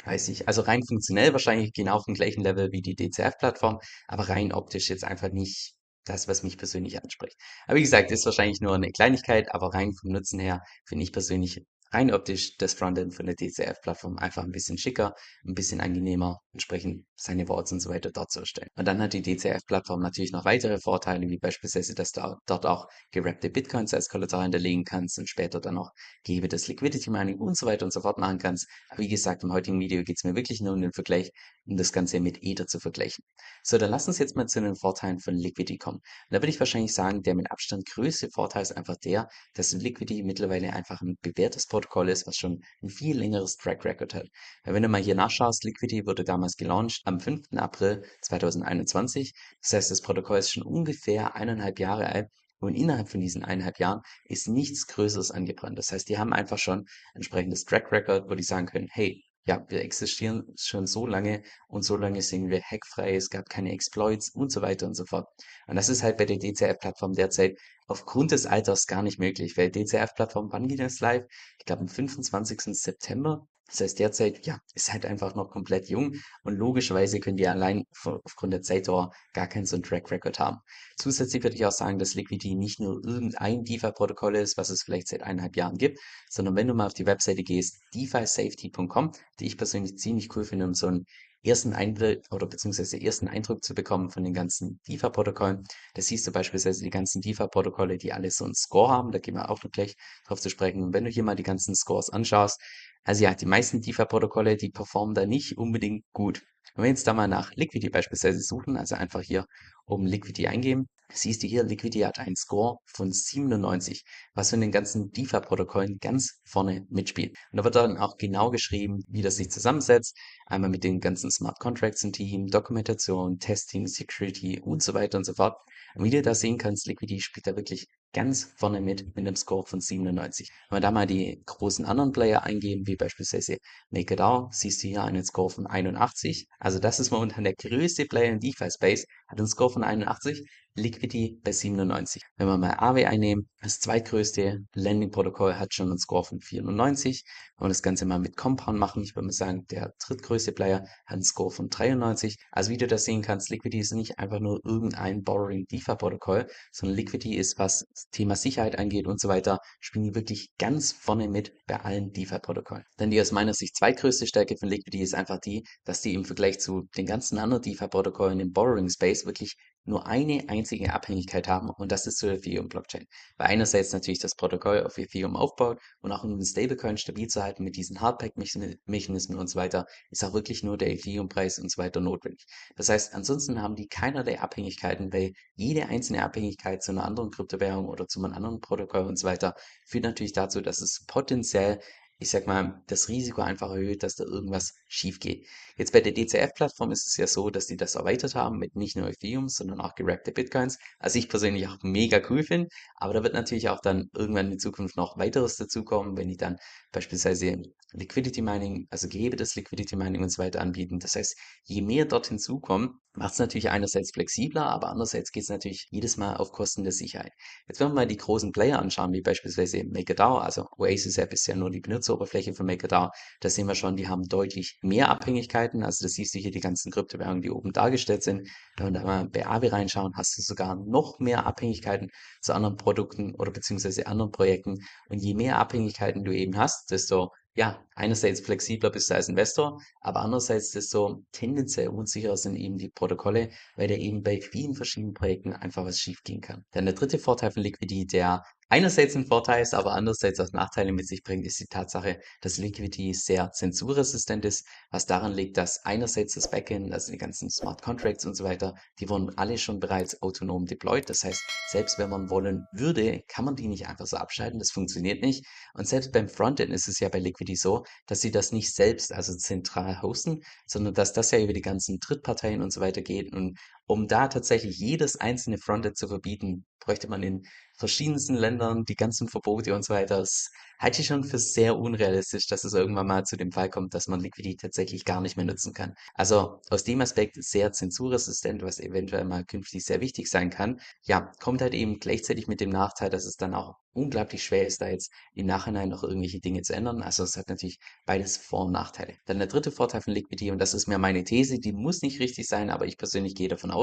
Weiß 0.04 0.28
ich. 0.28 0.48
Also 0.48 0.62
rein 0.62 0.82
funktionell 0.82 1.32
wahrscheinlich 1.32 1.72
genau 1.72 1.96
auf 1.96 2.04
dem 2.06 2.14
gleichen 2.14 2.42
Level 2.42 2.72
wie 2.72 2.80
die 2.82 2.94
DCF-Plattform, 2.94 3.78
aber 4.08 4.28
rein 4.28 4.52
optisch 4.52 4.88
jetzt 4.88 5.04
einfach 5.04 5.30
nicht 5.30 5.74
das, 6.04 6.26
was 6.28 6.42
mich 6.42 6.56
persönlich 6.56 7.02
anspricht. 7.02 7.36
Aber 7.66 7.76
wie 7.76 7.82
gesagt, 7.82 8.10
ist 8.10 8.24
wahrscheinlich 8.24 8.60
nur 8.60 8.74
eine 8.74 8.90
Kleinigkeit, 8.92 9.54
aber 9.54 9.74
rein 9.74 9.92
vom 9.92 10.12
Nutzen 10.12 10.40
her 10.40 10.62
finde 10.86 11.04
ich 11.04 11.12
persönlich 11.12 11.62
rein 11.92 12.12
optisch 12.12 12.56
das 12.56 12.74
Frontend 12.74 13.14
von 13.14 13.26
der 13.26 13.34
DCF-Plattform 13.34 14.18
einfach 14.18 14.44
ein 14.44 14.52
bisschen 14.52 14.78
schicker, 14.78 15.14
ein 15.44 15.54
bisschen 15.54 15.80
angenehmer, 15.80 16.40
entsprechend 16.52 17.04
seine 17.16 17.48
Worts 17.48 17.72
und 17.72 17.80
so 17.80 17.90
weiter 17.90 18.10
dort 18.12 18.30
zu 18.30 18.40
erstellen. 18.40 18.68
Und 18.76 18.86
dann 18.86 19.00
hat 19.00 19.12
die 19.12 19.22
DCF-Plattform 19.22 20.00
natürlich 20.00 20.30
noch 20.32 20.44
weitere 20.44 20.78
Vorteile, 20.78 21.28
wie 21.28 21.38
beispielsweise, 21.38 21.94
dass 21.94 22.12
du 22.12 22.36
dort 22.46 22.66
auch 22.66 22.86
gerappte 23.10 23.50
Bitcoins 23.50 23.92
als 23.92 24.08
Kollateral 24.08 24.44
hinterlegen 24.44 24.84
kannst 24.84 25.18
und 25.18 25.28
später 25.28 25.60
dann 25.60 25.78
auch 25.78 25.90
gehebetes 26.24 26.68
Liquidity 26.68 27.10
Mining 27.10 27.38
und 27.38 27.56
so 27.56 27.66
weiter 27.66 27.84
und 27.84 27.92
so 27.92 28.00
fort 28.00 28.18
machen 28.18 28.38
kannst. 28.38 28.68
Aber 28.90 29.00
wie 29.00 29.08
gesagt, 29.08 29.42
im 29.42 29.52
heutigen 29.52 29.80
Video 29.80 30.04
geht 30.04 30.16
es 30.18 30.24
mir 30.24 30.36
wirklich 30.36 30.60
nur 30.60 30.74
um 30.74 30.80
den 30.80 30.92
Vergleich, 30.92 31.30
um 31.66 31.76
das 31.76 31.92
Ganze 31.92 32.20
mit 32.20 32.38
Ether 32.42 32.66
zu 32.66 32.78
vergleichen. 32.78 33.24
So, 33.64 33.78
dann 33.78 33.90
lass 33.90 34.06
uns 34.06 34.18
jetzt 34.18 34.36
mal 34.36 34.46
zu 34.46 34.60
den 34.60 34.76
Vorteilen 34.76 35.18
von 35.18 35.34
Liquidity 35.34 35.78
kommen. 35.78 35.98
Und 35.98 36.04
da 36.30 36.36
würde 36.36 36.50
ich 36.50 36.60
wahrscheinlich 36.60 36.94
sagen, 36.94 37.22
der 37.22 37.34
mit 37.34 37.50
Abstand 37.50 37.86
größte 37.86 38.28
Vorteil 38.30 38.62
ist 38.62 38.76
einfach 38.76 38.96
der, 38.96 39.28
dass 39.54 39.72
Liquidity 39.72 40.22
mittlerweile 40.22 40.72
einfach 40.72 41.00
ein 41.02 41.16
bewährtes 41.20 41.66
Protokoll 41.66 41.79
Protokoll 41.80 42.10
ist, 42.10 42.26
was 42.26 42.36
schon 42.36 42.62
ein 42.82 42.90
viel 42.90 43.18
längeres 43.18 43.56
Track 43.56 43.86
Record 43.86 44.14
hat. 44.14 44.28
Weil 44.64 44.74
wenn 44.74 44.82
du 44.82 44.88
mal 44.90 45.00
hier 45.00 45.14
nachschaust, 45.14 45.64
Liquidity 45.64 46.06
wurde 46.06 46.24
damals 46.24 46.56
gelauncht 46.56 47.00
am 47.06 47.20
5. 47.20 47.52
April 47.56 48.04
2021. 48.20 49.32
Das 49.62 49.72
heißt, 49.72 49.90
das 49.90 50.02
Protokoll 50.02 50.38
ist 50.38 50.52
schon 50.52 50.62
ungefähr 50.62 51.36
eineinhalb 51.36 51.78
Jahre 51.78 52.06
alt 52.06 52.28
und 52.58 52.74
innerhalb 52.74 53.08
von 53.08 53.20
diesen 53.20 53.42
eineinhalb 53.42 53.78
Jahren 53.78 54.02
ist 54.26 54.46
nichts 54.46 54.86
Größeres 54.88 55.30
angebrannt. 55.30 55.78
Das 55.78 55.90
heißt, 55.90 56.06
die 56.10 56.18
haben 56.18 56.34
einfach 56.34 56.58
schon 56.58 56.84
entsprechendes 57.14 57.64
Track 57.64 57.90
Record, 57.90 58.28
wo 58.28 58.34
die 58.34 58.42
sagen 58.42 58.66
können, 58.66 58.88
hey, 58.90 59.24
ja, 59.46 59.64
wir 59.68 59.80
existieren 59.80 60.44
schon 60.58 60.86
so 60.86 61.06
lange 61.06 61.42
und 61.66 61.82
so 61.82 61.96
lange 61.96 62.20
sind 62.20 62.50
wir 62.50 62.60
hackfrei, 62.60 63.16
es 63.16 63.30
gab 63.30 63.48
keine 63.48 63.72
Exploits 63.72 64.28
und 64.30 64.52
so 64.52 64.60
weiter 64.60 64.86
und 64.86 64.94
so 64.94 65.06
fort. 65.06 65.26
Und 65.66 65.76
das 65.76 65.88
ist 65.88 66.02
halt 66.02 66.18
bei 66.18 66.26
der 66.26 66.36
DCF-Plattform 66.36 67.14
derzeit 67.14 67.58
aufgrund 67.90 68.30
des 68.30 68.46
Alters 68.46 68.86
gar 68.86 69.02
nicht 69.02 69.18
möglich, 69.18 69.56
weil 69.56 69.70
DCF-Plattform, 69.70 70.52
wann 70.52 70.68
geht 70.68 70.78
das 70.78 71.00
live? 71.00 71.24
Ich 71.58 71.66
glaube 71.66 71.82
am 71.82 71.88
25. 71.88 72.76
September. 72.76 73.46
Das 73.66 73.80
heißt, 73.80 73.98
derzeit, 74.00 74.46
ja, 74.46 74.58
ist 74.74 74.92
halt 74.92 75.06
einfach 75.06 75.36
noch 75.36 75.50
komplett 75.50 75.88
jung 75.88 76.16
und 76.42 76.54
logischerweise 76.54 77.20
können 77.20 77.36
die 77.36 77.46
allein 77.46 77.84
aufgrund 78.24 78.52
der 78.52 78.62
Zeitdauer 78.62 79.12
gar 79.32 79.46
keinen 79.46 79.64
so 79.64 79.76
einen 79.76 79.84
Track 79.84 80.10
Record 80.10 80.40
haben. 80.40 80.58
Zusätzlich 80.96 81.42
würde 81.44 81.54
ich 81.54 81.64
auch 81.64 81.72
sagen, 81.72 81.98
dass 82.00 82.14
Liquidity 82.14 82.56
nicht 82.56 82.80
nur 82.80 83.04
irgendein 83.04 83.62
DeFi-Protokoll 83.62 84.36
ist, 84.36 84.56
was 84.56 84.70
es 84.70 84.82
vielleicht 84.82 85.06
seit 85.06 85.22
eineinhalb 85.22 85.56
Jahren 85.56 85.76
gibt, 85.76 86.00
sondern 86.28 86.56
wenn 86.56 86.66
du 86.66 86.74
mal 86.74 86.86
auf 86.86 86.94
die 86.94 87.06
Webseite 87.06 87.44
gehst, 87.44 87.80
defisafety.com, 87.94 89.12
die 89.38 89.46
ich 89.46 89.56
persönlich 89.56 89.98
ziemlich 89.98 90.34
cool 90.34 90.42
finde, 90.42 90.66
um 90.66 90.74
so 90.74 90.88
einen 90.88 91.06
ersten 91.42 91.72
Einblick 91.72 92.24
oder 92.30 92.46
beziehungsweise 92.46 93.00
ersten 93.00 93.28
Eindruck 93.28 93.64
zu 93.64 93.74
bekommen 93.74 94.10
von 94.10 94.24
den 94.24 94.34
ganzen 94.34 94.80
DeFi-Protokollen. 94.88 95.64
Da 95.94 96.02
siehst 96.02 96.26
du 96.26 96.32
beispielsweise 96.32 96.82
die 96.84 96.90
ganzen 96.90 97.22
DeFi-Protokolle, 97.22 97.96
die 97.96 98.12
alle 98.12 98.30
so 98.30 98.44
einen 98.44 98.54
Score 98.54 98.90
haben. 98.90 99.10
Da 99.12 99.18
gehen 99.18 99.34
wir 99.34 99.50
auch 99.50 99.62
noch 99.62 99.70
gleich 99.70 99.96
drauf 100.26 100.40
zu 100.40 100.50
sprechen. 100.50 100.92
Wenn 100.92 101.04
du 101.04 101.10
hier 101.10 101.22
mal 101.22 101.36
die 101.36 101.42
ganzen 101.42 101.74
Scores 101.74 102.10
anschaust, 102.10 102.60
also 103.04 103.24
ja, 103.24 103.34
die 103.34 103.46
meisten 103.46 103.80
DeFi-Protokolle, 103.80 104.56
die 104.56 104.70
performen 104.70 105.14
da 105.14 105.26
nicht 105.26 105.56
unbedingt 105.56 106.04
gut. 106.12 106.42
Wenn 106.74 106.84
wir 106.84 106.90
jetzt 106.90 107.06
da 107.06 107.14
mal 107.14 107.28
nach 107.28 107.54
Liquidity 107.54 107.90
beispielsweise 107.90 108.40
suchen, 108.40 108.76
also 108.76 108.94
einfach 108.94 109.22
hier 109.22 109.46
oben 109.86 110.06
Liquidity 110.06 110.46
eingeben, 110.46 110.88
siehst 111.12 111.42
du 111.42 111.46
hier, 111.46 111.62
Liquidity 111.62 112.00
hat 112.00 112.18
einen 112.18 112.36
Score 112.36 112.78
von 112.86 113.12
97, 113.12 114.04
was 114.34 114.52
in 114.52 114.60
den 114.60 114.72
ganzen 114.72 115.10
DeFi-Protokollen 115.10 115.98
ganz 116.00 116.40
vorne 116.44 116.86
mitspielt. 116.90 117.36
Und 117.50 117.56
da 117.56 117.64
wird 117.64 117.76
dann 117.76 117.96
auch 117.96 118.16
genau 118.16 118.50
geschrieben, 118.50 119.02
wie 119.08 119.22
das 119.22 119.36
sich 119.36 119.50
zusammensetzt. 119.50 120.16
Einmal 120.46 120.70
mit 120.70 120.84
den 120.84 121.00
ganzen 121.00 121.30
Smart 121.30 121.58
Contracts 121.58 122.02
im 122.02 122.12
Team, 122.12 122.46
Dokumentation, 122.46 123.38
Testing, 123.38 123.86
Security 123.86 124.60
und 124.60 124.82
so 124.82 124.94
weiter 124.94 125.18
und 125.18 125.24
so 125.24 125.34
fort. 125.34 125.56
Und 125.94 126.04
wie 126.04 126.10
du 126.10 126.22
da 126.22 126.34
sehen 126.34 126.58
kannst, 126.58 126.86
Liquidity 126.86 127.20
spielt 127.20 127.46
da 127.46 127.56
wirklich 127.56 127.86
ganz 128.12 128.52
vorne 128.56 128.80
mit, 128.80 129.06
mit 129.14 129.18
einem 129.18 129.36
Score 129.36 129.64
von 129.66 129.80
97. 129.80 130.50
Wenn 130.68 130.76
wir 130.76 130.80
da 130.80 130.90
mal 130.90 131.06
die 131.06 131.42
großen 131.46 131.84
anderen 131.84 132.12
Player 132.12 132.42
eingeben, 132.42 132.86
wie 132.86 132.96
beispielsweise 132.96 133.58
MakerDAO, 133.90 134.48
siehst 134.52 134.82
du 134.82 134.88
hier 134.88 135.04
einen 135.04 135.24
Score 135.24 135.50
von 135.50 135.66
81. 135.66 136.48
Also 136.58 136.78
das 136.78 137.00
ist 137.00 137.10
momentan 137.10 137.44
der 137.44 137.54
größte 137.54 138.06
Player 138.06 138.32
in 138.32 138.40
DeFi 138.40 138.70
Space, 138.70 139.06
hat 139.30 139.38
einen 139.38 139.48
Score 139.48 139.70
von 139.70 139.84
81. 139.84 140.44
Liquidity 140.76 141.40
bei 141.42 141.52
97. 141.52 142.22
Wenn 142.36 142.46
wir 142.46 142.56
mal 142.56 142.74
Aave 142.78 143.08
einnehmen, 143.08 143.48
das 143.60 143.80
zweitgrößte 143.80 144.60
Landing-Protokoll 144.74 145.56
hat 145.56 145.74
schon 145.74 145.88
einen 145.88 145.98
Score 145.98 146.24
von 146.24 146.40
94. 146.40 147.24
Wenn 147.58 147.66
wir 147.66 147.68
das 147.68 147.82
Ganze 147.82 148.06
mal 148.06 148.20
mit 148.20 148.36
Compound 148.36 148.78
machen, 148.78 149.02
ich 149.02 149.16
würde 149.16 149.26
mal 149.26 149.32
sagen, 149.32 149.66
der 149.70 149.92
drittgrößte 150.06 150.52
Player 150.52 150.80
hat 151.06 151.14
einen 151.14 151.24
Score 151.24 151.50
von 151.50 151.68
93. 151.68 152.36
Also 152.52 152.70
wie 152.70 152.76
du 152.76 152.86
das 152.86 153.04
sehen 153.04 153.20
kannst, 153.20 153.50
Liquidity 153.50 153.80
ist 153.80 153.92
nicht 153.92 154.18
einfach 154.18 154.38
nur 154.38 154.60
irgendein 154.64 155.22
Borrowing 155.22 155.66
DeFi-Protokoll, 155.70 156.46
sondern 156.72 156.96
Liquidity 156.96 157.36
ist, 157.36 157.58
was 157.58 157.84
das 157.92 158.08
Thema 158.10 158.36
Sicherheit 158.36 158.78
angeht 158.78 159.06
und 159.06 159.20
so 159.20 159.28
weiter, 159.28 159.58
spielen 159.80 160.04
die 160.04 160.14
wirklich 160.14 160.50
ganz 160.58 160.92
vorne 160.92 161.28
mit 161.28 161.52
bei 161.66 161.80
allen 161.80 162.12
DeFi-Protokollen. 162.12 162.84
Denn 162.98 163.10
die 163.10 163.20
aus 163.20 163.32
meiner 163.32 163.54
Sicht 163.54 163.76
zweitgrößte 163.76 164.26
Stärke 164.26 164.56
von 164.56 164.68
Liquidity 164.68 165.02
ist 165.02 165.14
einfach 165.14 165.40
die, 165.40 165.64
dass 165.84 166.00
die 166.00 166.14
im 166.14 166.24
Vergleich 166.24 166.60
zu 166.60 166.88
den 166.96 167.06
ganzen 167.06 167.38
anderen 167.38 167.62
DeFi-Protokollen 167.62 168.38
im 168.38 168.52
Borrowing 168.52 168.88
Space 169.20 169.26
wirklich 169.26 169.56
nur 169.84 170.06
eine 170.06 170.44
einzige 170.48 170.92
Abhängigkeit 170.92 171.48
haben 171.48 171.70
und 171.70 171.90
das 171.90 172.06
ist 172.06 172.18
zur 172.18 172.32
Ethereum-Blockchain. 172.32 173.06
Weil 173.38 173.48
einerseits 173.48 173.92
natürlich 173.92 174.18
das 174.18 174.34
Protokoll 174.34 174.84
auf 174.84 174.98
Ethereum 174.98 175.36
aufbaut 175.36 175.80
und 176.00 176.12
auch 176.12 176.22
um 176.22 176.36
den 176.36 176.44
Stablecoin 176.44 176.98
stabil 176.98 177.28
zu 177.28 177.42
halten 177.42 177.64
mit 177.64 177.76
diesen 177.76 178.00
Hardpack-Mechanismen 178.00 179.38
und 179.38 179.48
so 179.48 179.58
weiter, 179.58 179.86
ist 180.10 180.22
auch 180.22 180.34
wirklich 180.34 180.62
nur 180.62 180.76
der 180.76 180.90
Ethereum-Preis 180.92 181.58
und 181.58 181.70
so 181.72 181.82
weiter 181.82 182.00
notwendig. 182.00 182.44
Das 182.76 182.90
heißt, 182.90 183.14
ansonsten 183.14 183.62
haben 183.62 183.74
die 183.74 183.88
keinerlei 183.88 184.38
Abhängigkeiten, 184.38 185.12
weil 185.12 185.32
jede 185.54 185.86
einzelne 185.86 186.22
Abhängigkeit 186.22 186.82
zu 186.82 186.92
einer 186.92 187.04
anderen 187.04 187.30
Kryptowährung 187.30 187.88
oder 187.88 188.06
zu 188.06 188.22
einem 188.22 188.34
anderen 188.34 188.60
Protokoll 188.60 189.06
und 189.06 189.18
so 189.18 189.26
weiter 189.26 189.54
führt 189.86 190.04
natürlich 190.04 190.34
dazu, 190.34 190.60
dass 190.60 190.82
es 190.82 191.04
potenziell 191.06 191.80
ich 192.20 192.30
sag 192.30 192.46
mal, 192.46 192.82
das 192.86 193.08
Risiko 193.08 193.40
einfach 193.40 193.70
erhöht, 193.70 194.02
dass 194.02 194.14
da 194.14 194.24
irgendwas 194.24 194.74
schief 194.88 195.20
geht. 195.20 195.46
Jetzt 195.76 195.92
bei 195.92 196.02
der 196.02 196.12
DCF-Plattform 196.12 196.92
ist 196.92 197.06
es 197.06 197.16
ja 197.16 197.26
so, 197.26 197.48
dass 197.48 197.66
die 197.66 197.78
das 197.78 197.94
erweitert 197.94 198.34
haben 198.34 198.58
mit 198.58 198.76
nicht 198.76 198.94
nur 198.94 199.08
Ethereum, 199.08 199.48
sondern 199.48 199.80
auch 199.80 199.94
gerappte 199.94 200.30
Bitcoins. 200.30 200.78
Also 200.98 201.18
ich 201.18 201.30
persönlich 201.30 201.66
auch 201.66 201.78
mega 201.82 202.20
cool 202.28 202.42
finde, 202.42 202.68
aber 202.96 203.14
da 203.14 203.22
wird 203.22 203.32
natürlich 203.32 203.70
auch 203.70 203.80
dann 203.80 204.10
irgendwann 204.14 204.52
in 204.52 204.58
Zukunft 204.58 204.98
noch 204.98 205.16
weiteres 205.16 205.56
dazukommen, 205.56 206.18
wenn 206.18 206.28
die 206.28 206.36
dann 206.36 206.58
beispielsweise 206.92 207.62
Liquidity 207.92 208.42
Mining, 208.42 208.86
also 208.90 209.08
gehebetes 209.08 209.54
Liquidity 209.56 209.96
Mining 209.96 210.22
und 210.22 210.30
so 210.30 210.42
weiter 210.42 210.60
anbieten. 210.60 210.98
Das 210.98 211.16
heißt, 211.16 211.36
je 211.64 211.80
mehr 211.80 212.04
dort 212.04 212.26
hinzukommen, 212.26 213.00
macht 213.20 213.34
es 213.34 213.38
natürlich 213.38 213.68
einerseits 213.68 214.12
flexibler, 214.12 214.64
aber 214.64 214.88
andererseits 214.88 215.30
geht 215.30 215.42
es 215.42 215.50
natürlich 215.50 215.88
jedes 215.90 216.16
Mal 216.16 216.38
auf 216.38 216.52
Kosten 216.52 216.84
der 216.84 216.92
Sicherheit. 216.92 217.32
Jetzt 217.68 217.78
wenn 217.78 217.88
wir 217.88 217.94
mal 217.94 218.06
die 218.06 218.16
großen 218.16 218.50
Player 218.50 218.78
anschauen, 218.78 219.12
wie 219.12 219.20
beispielsweise 219.20 219.84
MakerDAO, 219.84 220.38
also 220.38 220.66
Oasis 220.78 221.18
App 221.18 221.30
ist 221.34 221.46
ja 221.46 221.54
nur 221.54 221.70
die 221.70 221.80
Benutzeroberfläche 221.80 222.54
von 222.54 222.64
MakerDAO, 222.64 223.10
da 223.40 223.50
sehen 223.50 223.66
wir 223.66 223.74
schon, 223.74 223.96
die 223.96 224.08
haben 224.08 224.22
deutlich 224.22 224.78
mehr 224.80 225.10
Abhängigkeiten, 225.10 225.82
also 225.82 226.02
das 226.02 226.12
siehst 226.12 226.34
du 226.34 226.38
hier 226.38 226.50
die 226.50 226.60
ganzen 226.60 226.90
Kryptowährungen, 226.90 227.42
die 227.42 227.50
oben 227.50 227.72
dargestellt 227.72 228.22
sind. 228.22 228.48
Wenn 228.78 228.86
wir 228.86 229.00
da 229.00 229.04
mal 229.04 229.28
bei 229.28 229.46
Aave 229.46 229.70
reinschauen, 229.70 230.14
hast 230.16 230.38
du 230.38 230.42
sogar 230.42 230.76
noch 230.76 231.18
mehr 231.18 231.46
Abhängigkeiten 231.46 232.08
zu 232.40 232.54
anderen 232.54 232.78
Produkten 232.78 233.34
oder 233.34 233.52
beziehungsweise 233.52 234.06
anderen 234.06 234.30
Projekten. 234.30 234.78
Und 235.10 235.18
je 235.18 235.34
mehr 235.34 235.58
Abhängigkeiten 235.58 236.24
du 236.24 236.32
eben 236.32 236.56
hast, 236.56 236.90
desto 236.90 237.28
ja, 237.54 237.84
einerseits 237.94 238.40
flexibler 238.40 238.90
bist 238.90 239.10
du 239.10 239.14
als 239.14 239.28
Investor, 239.28 239.80
aber 240.00 240.20
andererseits 240.20 240.70
desto 240.70 241.24
tendenziell 241.32 241.88
unsicherer 241.88 242.36
sind 242.36 242.56
eben 242.56 242.76
die 242.76 242.88
Protokolle, 242.88 243.50
weil 243.76 243.88
da 243.88 243.94
eben 243.94 244.22
bei 244.22 244.40
vielen 244.40 244.74
verschiedenen 244.74 245.14
Projekten 245.14 245.52
einfach 245.52 245.84
was 245.84 245.98
schiefgehen 245.98 246.40
kann. 246.40 246.64
Dann 246.70 246.86
der 246.86 246.94
dritte 246.94 247.18
Vorteil 247.18 247.50
von 247.50 247.62
Liquidity, 247.62 248.06
der 248.06 248.44
einerseits 248.70 249.14
ein 249.16 249.26
Vorteil 249.26 249.62
ist, 249.62 249.74
aber 249.74 249.92
andererseits 249.92 250.40
auch 250.40 250.52
Nachteile 250.52 250.92
mit 250.92 251.06
sich 251.06 251.22
bringt, 251.22 251.44
ist 251.44 251.60
die 251.60 251.66
Tatsache, 251.66 252.20
dass 252.40 252.56
Liquidity 252.56 253.12
sehr 253.12 253.52
zensurresistent 253.52 254.44
ist, 254.44 254.66
was 254.90 255.06
daran 255.06 255.32
liegt, 255.34 255.56
dass 255.56 255.84
einerseits 255.84 256.34
das 256.34 256.48
Backend, 256.50 256.92
also 256.92 257.12
die 257.12 257.18
ganzen 257.18 257.50
Smart 257.50 257.82
Contracts 257.82 258.24
und 258.24 258.34
so 258.36 258.44
weiter, 258.44 258.74
die 258.98 259.08
wurden 259.08 259.36
alle 259.36 259.58
schon 259.58 259.80
bereits 259.80 260.22
autonom 260.22 260.64
deployed. 260.66 261.10
Das 261.10 261.24
heißt, 261.24 261.46
selbst 261.64 261.98
wenn 261.98 262.08
man 262.10 262.30
wollen 262.30 262.68
würde, 262.70 263.22
kann 263.28 263.44
man 263.44 263.56
die 263.56 263.68
nicht 263.68 263.86
einfach 263.86 264.06
so 264.06 264.16
abschalten. 264.16 264.58
Das 264.58 264.70
funktioniert 264.70 265.22
nicht. 265.22 265.44
Und 265.74 265.86
selbst 265.86 266.12
beim 266.12 266.28
Frontend 266.28 266.72
ist 266.72 266.88
es 266.88 267.00
ja 267.00 267.08
bei 267.08 267.18
Liquidity 267.18 267.56
so, 267.56 267.84
dass 268.06 268.20
sie 268.20 268.30
das 268.30 268.52
nicht 268.52 268.74
selbst, 268.74 269.12
also 269.12 269.34
zentral 269.36 270.00
hosten, 270.02 270.40
sondern 270.66 270.94
dass 270.94 271.12
das 271.12 271.30
ja 271.32 271.40
über 271.40 271.52
die 271.52 271.60
ganzen 271.60 271.98
Drittparteien 271.98 272.62
und 272.62 272.72
so 272.72 272.80
weiter 272.80 273.02
geht. 273.02 273.32
Und 273.32 273.58
um 273.90 274.06
da 274.06 274.28
tatsächlich 274.28 274.78
jedes 274.78 275.16
einzelne 275.16 275.58
Frontend 275.58 275.96
zu 275.96 276.06
verbieten, 276.06 276.64
bräuchte 276.78 277.08
man 277.08 277.24
in 277.24 277.42
verschiedensten 277.76 278.34
Ländern 278.34 278.84
die 278.84 278.94
ganzen 278.94 279.26
Verbote 279.26 279.74
und 279.74 279.84
so 279.84 279.94
weiter. 279.94 280.18
Das 280.18 280.50
halte 280.78 281.00
ich 281.00 281.08
schon 281.08 281.24
für 281.24 281.38
sehr 281.38 281.76
unrealistisch, 281.76 282.46
dass 282.46 282.62
es 282.62 282.72
irgendwann 282.72 283.06
mal 283.06 283.24
zu 283.24 283.36
dem 283.36 283.50
Fall 283.50 283.68
kommt, 283.68 283.94
dass 283.94 284.06
man 284.06 284.20
Liquidity 284.20 284.56
tatsächlich 284.56 285.04
gar 285.04 285.20
nicht 285.20 285.36
mehr 285.36 285.46
nutzen 285.46 285.72
kann. 285.72 285.94
Also 286.14 286.60
aus 286.70 286.84
dem 286.84 287.00
Aspekt 287.00 287.42
sehr 287.42 287.72
zensurresistent, 287.72 288.62
was 288.62 288.78
eventuell 288.78 289.24
mal 289.24 289.44
künftig 289.44 289.84
sehr 289.84 290.00
wichtig 290.00 290.30
sein 290.30 290.50
kann. 290.50 290.80
Ja, 291.02 291.32
kommt 291.40 291.60
halt 291.60 291.74
eben 291.74 291.98
gleichzeitig 291.98 292.46
mit 292.46 292.60
dem 292.60 292.70
Nachteil, 292.70 293.10
dass 293.10 293.24
es 293.24 293.36
dann 293.36 293.54
auch 293.54 293.74
unglaublich 293.92 294.44
schwer 294.44 294.66
ist, 294.66 294.80
da 294.80 294.88
jetzt 294.88 295.10
im 295.34 295.46
Nachhinein 295.46 295.88
noch 295.88 296.04
irgendwelche 296.04 296.40
Dinge 296.40 296.62
zu 296.62 296.74
ändern. 296.74 297.02
Also 297.02 297.24
es 297.24 297.36
hat 297.36 297.48
natürlich 297.48 297.78
beides 298.06 298.36
Vor- 298.36 298.66
und 298.66 298.72
Nachteile. 298.72 299.16
Dann 299.26 299.38
der 299.38 299.48
dritte 299.48 299.72
Vorteil 299.72 300.00
von 300.00 300.12
Liquidity, 300.14 300.50
und 300.50 300.58
das 300.58 300.74
ist 300.74 300.86
mir 300.86 300.98
meine 300.98 301.24
These, 301.24 301.58
die 301.58 301.72
muss 301.72 302.02
nicht 302.02 302.20
richtig 302.20 302.46
sein, 302.46 302.70
aber 302.70 302.86
ich 302.86 302.98
persönlich 302.98 303.34
gehe 303.34 303.48
davon 303.48 303.70
aus, 303.70 303.79